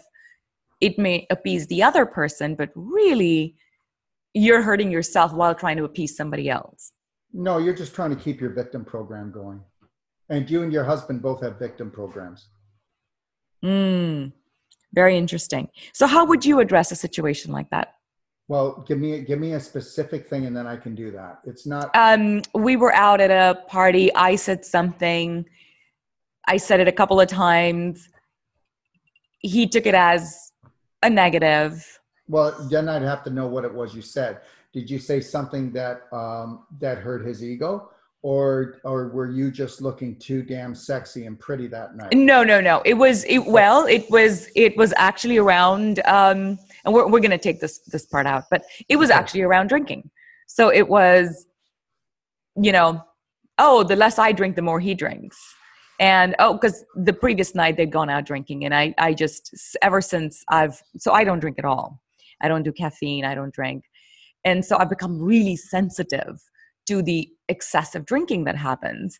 [0.81, 3.55] it may appease the other person but really
[4.33, 6.91] you're hurting yourself while trying to appease somebody else
[7.33, 9.61] no you're just trying to keep your victim program going
[10.29, 12.49] and you and your husband both have victim programs
[13.63, 14.31] mm,
[14.93, 17.97] very interesting so how would you address a situation like that
[18.49, 21.39] well, give me give me a specific thing, and then I can do that.
[21.43, 21.93] It's not.
[21.93, 24.13] Um, we were out at a party.
[24.15, 25.45] I said something.
[26.47, 28.09] I said it a couple of times.
[29.39, 30.53] He took it as
[31.03, 31.99] a negative.
[32.29, 34.39] Well, then I'd have to know what it was you said.
[34.73, 37.91] Did you say something that um, that hurt his ego,
[38.23, 42.13] or or were you just looking too damn sexy and pretty that night?
[42.13, 42.81] No, no, no.
[42.83, 43.39] It was it.
[43.39, 45.99] Well, it was it was actually around.
[46.05, 46.57] Um,
[46.87, 49.67] and we're, we're going to take this this part out but it was actually around
[49.67, 50.09] drinking
[50.47, 51.45] so it was
[52.55, 53.03] you know
[53.59, 55.37] oh the less i drink the more he drinks
[55.99, 60.01] and oh because the previous night they'd gone out drinking and i i just ever
[60.01, 62.01] since i've so i don't drink at all
[62.41, 63.83] i don't do caffeine i don't drink
[64.45, 66.39] and so i've become really sensitive
[66.87, 69.19] to the excessive drinking that happens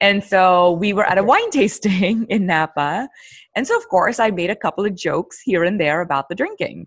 [0.00, 3.08] and so we were at a wine tasting in Napa.
[3.54, 6.34] And so, of course, I made a couple of jokes here and there about the
[6.34, 6.86] drinking.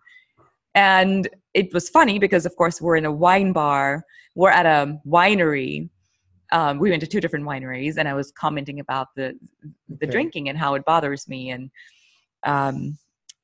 [0.75, 4.03] And it was funny because, of course, we're in a wine bar,
[4.35, 5.89] we're at a winery.
[6.51, 9.37] Um, we went to two different wineries, and I was commenting about the
[9.89, 10.11] the okay.
[10.11, 11.71] drinking and how it bothers me, and
[12.43, 12.97] um,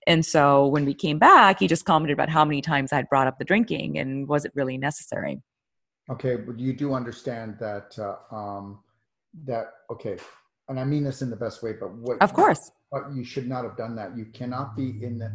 [0.05, 3.27] and so when we came back, he just commented about how many times I'd brought
[3.27, 5.41] up the drinking and was it really necessary.
[6.11, 8.79] Okay, but you do understand that uh, um,
[9.45, 10.17] that okay,
[10.67, 13.47] and I mean this in the best way, but what of course, but you should
[13.47, 14.17] not have done that.
[14.17, 15.31] You cannot be in the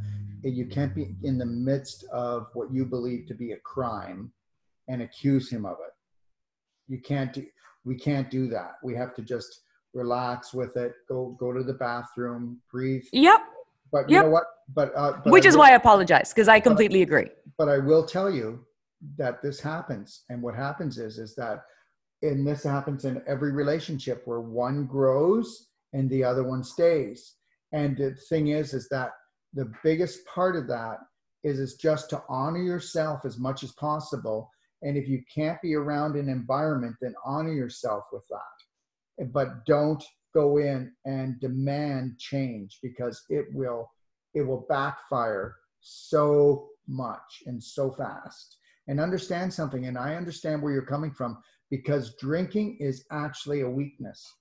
[0.49, 4.31] you can't be in the midst of what you believe to be a crime
[4.89, 5.93] and accuse him of it.
[6.87, 7.45] You can't do,
[7.85, 8.73] we can't do that.
[8.83, 9.63] We have to just
[9.95, 10.93] relax with it.
[11.09, 13.05] Go go to the bathroom, breathe.
[13.13, 13.41] Yep.
[13.91, 14.25] But you Yep.
[14.27, 14.45] know what?
[14.75, 17.31] But, uh, but Which I is will- why I apologize because I completely agree.
[17.57, 18.65] but I will tell you
[19.17, 20.25] that this happens.
[20.29, 21.63] And what happens is, is that,
[22.23, 27.35] and this happens in every relationship where one grows and the other one stays.
[27.73, 29.13] And the thing is, is that
[29.55, 30.99] the biggest part of that
[31.45, 34.51] is, is just to honor yourself as much as possible.
[34.83, 39.27] And if you can't be around an environment, then honor yourself with that.
[39.33, 40.03] But don't
[40.35, 43.91] go in and demand change because it will,
[44.35, 48.57] it will backfire so much and so fast
[48.89, 51.39] and understand something and i understand where you're coming from
[51.71, 54.35] because drinking is actually a weakness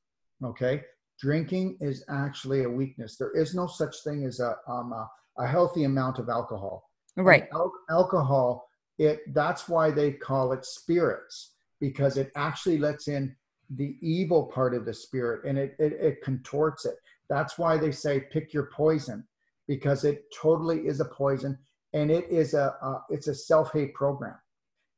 [0.43, 0.83] okay?
[1.19, 3.17] Drinking is actually a weakness.
[3.17, 6.89] There is no such thing as a um, a, a healthy amount of alcohol.
[7.15, 7.47] Right.
[7.53, 8.67] Al- alcohol
[8.99, 13.35] it that's why they call it spirits because it actually lets in
[13.75, 16.95] the evil part of the spirit and it, it, it contorts it.
[17.29, 19.27] That's why they say pick your poison
[19.67, 21.57] because it totally is a poison
[21.93, 24.35] and it is a uh, it's a self-hate program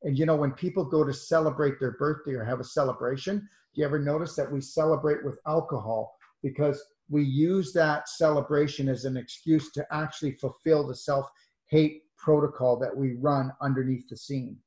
[0.03, 3.37] and you know when people go to celebrate their birthday or have a celebration
[3.73, 9.05] do you ever notice that we celebrate with alcohol because we use that celebration as
[9.05, 14.57] an excuse to actually fulfill the self-hate protocol that we run underneath the scene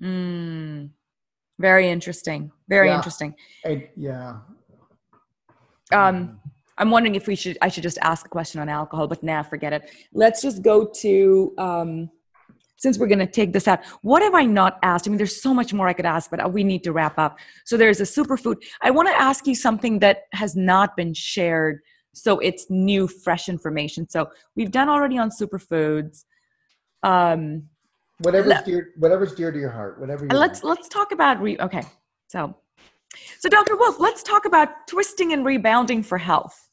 [0.00, 0.90] Mm,
[1.58, 2.52] very interesting.
[2.68, 2.96] Very Yeah.
[2.98, 3.34] interesting.
[3.64, 4.38] and yeah
[5.92, 6.40] Um,
[6.78, 9.42] I'm wondering if we should I should just ask a question on alcohol, but now
[9.42, 9.90] forget it.
[10.12, 12.10] Let's just go to um,
[12.76, 13.84] since we're going to take this out.
[14.02, 15.06] What have I not asked?
[15.06, 17.18] I mean, there's so much more I could ask, but uh, we need to wrap
[17.18, 17.38] up.
[17.64, 18.56] So there's a superfood.
[18.82, 21.80] I want to ask you something that has not been shared,
[22.14, 24.08] so it's new, fresh information.
[24.08, 26.24] So we've done already on superfoods.
[27.02, 27.64] Um,
[28.20, 30.78] whatever's dear whatever's dear to your heart whatever you let's want.
[30.78, 31.82] let's talk about re okay
[32.26, 32.54] so
[33.38, 36.67] so dr Wolfe let's talk about twisting and rebounding for health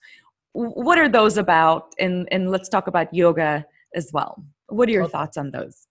[0.56, 5.08] what are those about and and let's talk about yoga as well what are your
[5.08, 5.88] thoughts on those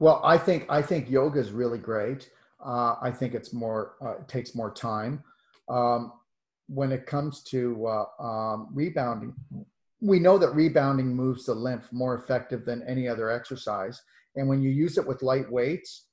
[0.00, 2.30] Well, I think I think yoga is really great.
[2.64, 5.22] Uh, I think it's more uh, it takes more time.
[5.68, 6.12] Um,
[6.68, 9.34] when it comes to uh, um, rebounding,
[10.00, 14.00] we know that rebounding moves the lymph more effective than any other exercise.
[14.36, 16.06] And when you use it with light weights,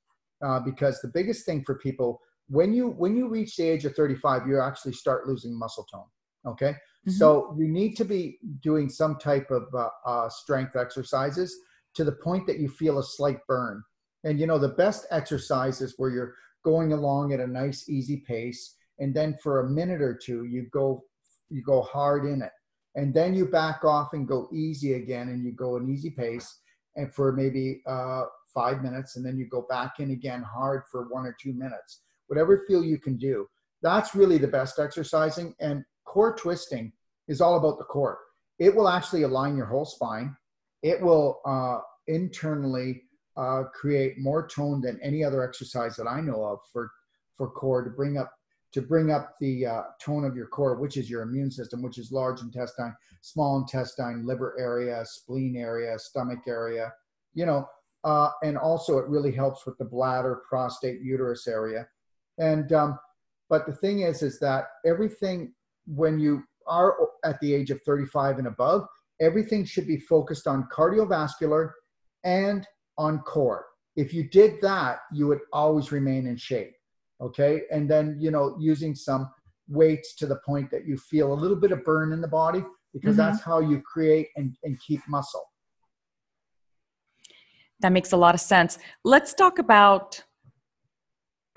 [0.43, 3.95] uh, because the biggest thing for people when you when you reach the age of
[3.95, 6.05] 35, you actually start losing muscle tone.
[6.47, 6.75] Okay,
[7.07, 7.11] Mhm.
[7.11, 11.55] so you need to be doing some type of uh, uh, strength exercises
[11.93, 13.83] to the point that you feel a slight burn.
[14.23, 18.17] And you know, the best exercise is where you're going along at a nice, easy
[18.27, 21.03] pace, and then for a minute or two, you go
[21.49, 22.51] you go hard in it,
[22.95, 26.59] and then you back off and go easy again, and you go an easy pace,
[26.95, 31.07] and for maybe uh, five minutes, and then you go back in again hard for
[31.09, 32.01] one or two minutes.
[32.27, 33.47] Whatever feel you can do.
[33.83, 35.53] That's really the best exercising.
[35.59, 36.91] And core twisting
[37.27, 38.19] is all about the core.
[38.59, 40.35] It will actually align your whole spine.
[40.81, 43.03] It will uh, internally
[43.37, 46.91] uh, create more tone than any other exercise that I know of for
[47.35, 48.31] for core to bring up
[48.71, 51.97] to bring up the uh, tone of your core, which is your immune system, which
[51.97, 56.93] is large intestine, small intestine, liver area, spleen area, stomach area,
[57.33, 57.67] you know,
[58.03, 61.87] uh, and also it really helps with the bladder, prostate, uterus area,
[62.37, 62.99] and um,
[63.49, 65.53] but the thing is, is that everything
[65.85, 68.87] when you are at the age of 35 and above,
[69.21, 71.71] everything should be focused on cardiovascular
[72.23, 72.65] and
[72.97, 73.65] on core.
[73.95, 76.73] If you did that, you would always remain in shape.
[77.21, 77.61] Okay.
[77.71, 79.29] And then, you know, using some
[79.67, 82.63] weights to the point that you feel a little bit of burn in the body
[82.93, 83.19] because Mhm.
[83.19, 85.43] that's how you create and, and keep muscle.
[87.81, 90.23] that makes a lot of sense let's talk about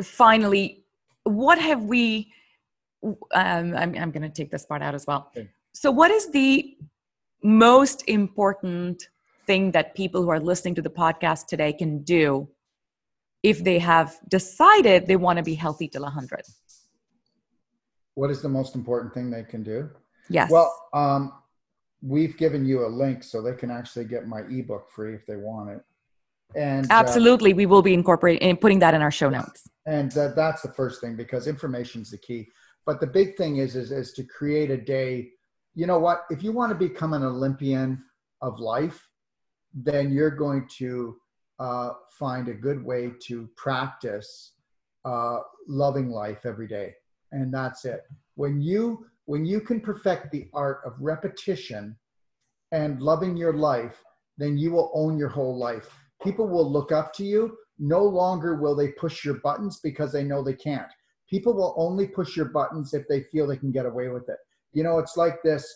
[0.03, 0.85] finally
[1.24, 2.33] what have we
[3.05, 5.30] um, i'm, I'm going to take this part out as well.
[5.36, 5.49] Okay.
[5.72, 6.76] so what is the
[7.42, 9.09] most important
[9.46, 12.49] thing that people who are listening to the podcast today can do
[13.42, 16.42] if they have decided they want to be healthy till 100
[18.14, 19.90] What is the most important thing they can do?
[20.28, 20.51] yes.
[20.51, 21.32] Well, um,
[22.03, 25.36] we've given you a link so they can actually get my ebook free if they
[25.36, 25.80] want it.
[26.55, 27.53] And uh, absolutely.
[27.55, 29.68] We will be incorporating and putting that in our show notes.
[29.86, 32.49] And that, that's the first thing because information is the key
[32.89, 35.28] but the big thing is, is is to create a day.
[35.74, 36.22] You know what?
[36.30, 38.03] If you want to become an olympian
[38.41, 39.07] of life
[39.74, 41.18] then you're going to
[41.59, 44.55] uh, find a good way to practice
[45.05, 46.95] uh, loving life every day
[47.32, 48.01] and that's it.
[48.36, 51.95] When you when you can perfect the art of repetition
[52.72, 54.03] and loving your life
[54.39, 55.91] then you will own your whole life.
[56.24, 57.55] People will look up to you.
[57.78, 60.93] No longer will they push your buttons because they know they can't
[61.29, 64.39] People will only push your buttons if they feel they can get away with it.
[64.72, 65.66] You know, it's like this.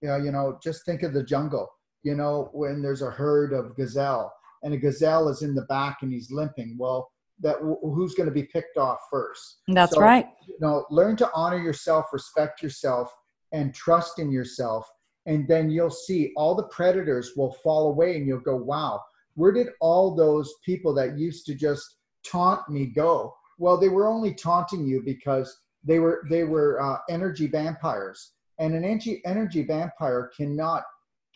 [0.00, 1.68] You know, you know, just think of the jungle.
[2.02, 4.32] You know, when there's a herd of gazelle
[4.62, 6.76] and a gazelle is in the back and he's limping.
[6.78, 9.58] Well, that who's going to be picked off first?
[9.68, 10.26] That's so, right.
[10.46, 13.12] You know, learn to honor yourself, respect yourself,
[13.52, 14.88] and trust in yourself,
[15.26, 19.00] and then you'll see all the predators will fall away, and you'll go, "Wow,
[19.34, 24.06] where did all those people that used to just taunt me go?" Well, they were
[24.06, 29.62] only taunting you because they were they were uh, energy vampires, and an energy energy
[29.62, 30.82] vampire cannot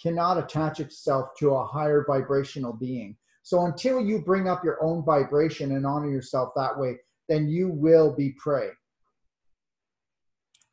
[0.00, 3.16] cannot attach itself to a higher vibrational being.
[3.42, 6.98] So until you bring up your own vibration and honor yourself that way,
[7.28, 8.68] then you will be prey.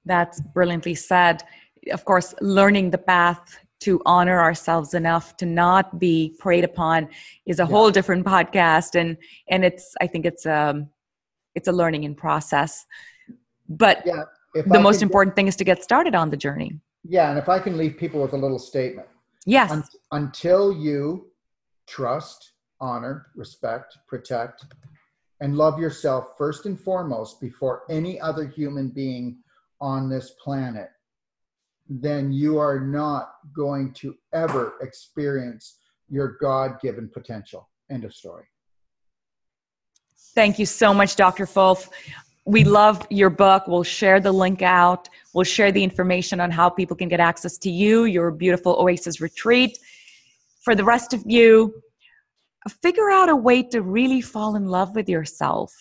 [0.05, 1.43] That's brilliantly said.
[1.91, 7.07] Of course, learning the path to honor ourselves enough to not be preyed upon
[7.45, 7.67] is a yeah.
[7.67, 9.17] whole different podcast and
[9.49, 10.89] and it's i think it's um,
[11.55, 12.85] it's a learning in process
[13.67, 17.29] but yeah, the I most important thing is to get started on the journey yeah
[17.29, 19.07] and if i can leave people with a little statement
[19.45, 21.27] yes un- until you
[21.87, 24.65] trust honor respect protect
[25.41, 29.37] and love yourself first and foremost before any other human being
[29.81, 30.89] on this planet
[31.87, 35.79] then you are not going to ever experience
[36.09, 37.69] your God given potential.
[37.89, 38.45] End of story.
[40.35, 41.47] Thank you so much, Dr.
[41.55, 41.89] Wolfe.
[42.45, 43.67] We love your book.
[43.67, 45.07] We'll share the link out.
[45.33, 49.21] We'll share the information on how people can get access to you, your beautiful Oasis
[49.21, 49.77] retreat.
[50.63, 51.73] For the rest of you,
[52.81, 55.73] figure out a way to really fall in love with yourself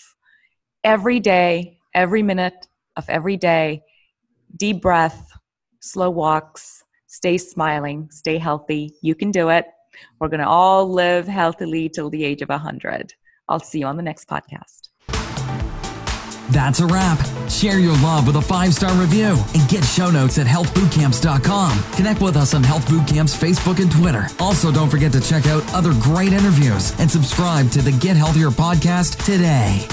[0.85, 3.83] every day, every minute of every day.
[4.57, 5.33] Deep breath,
[5.81, 8.95] slow walks, stay smiling, stay healthy.
[9.03, 9.67] You can do it.
[10.21, 13.15] We're going to all live healthily till the age of 100.
[13.49, 14.89] I'll see you on the next podcast.
[16.51, 17.19] That's a wrap.
[17.49, 21.83] Share your love with a five star review and get show notes at healthbootcamps.com.
[21.95, 24.27] Connect with us on Health Bootcamps Facebook and Twitter.
[24.39, 28.51] Also, don't forget to check out other great interviews and subscribe to the Get Healthier
[28.51, 29.87] podcast today.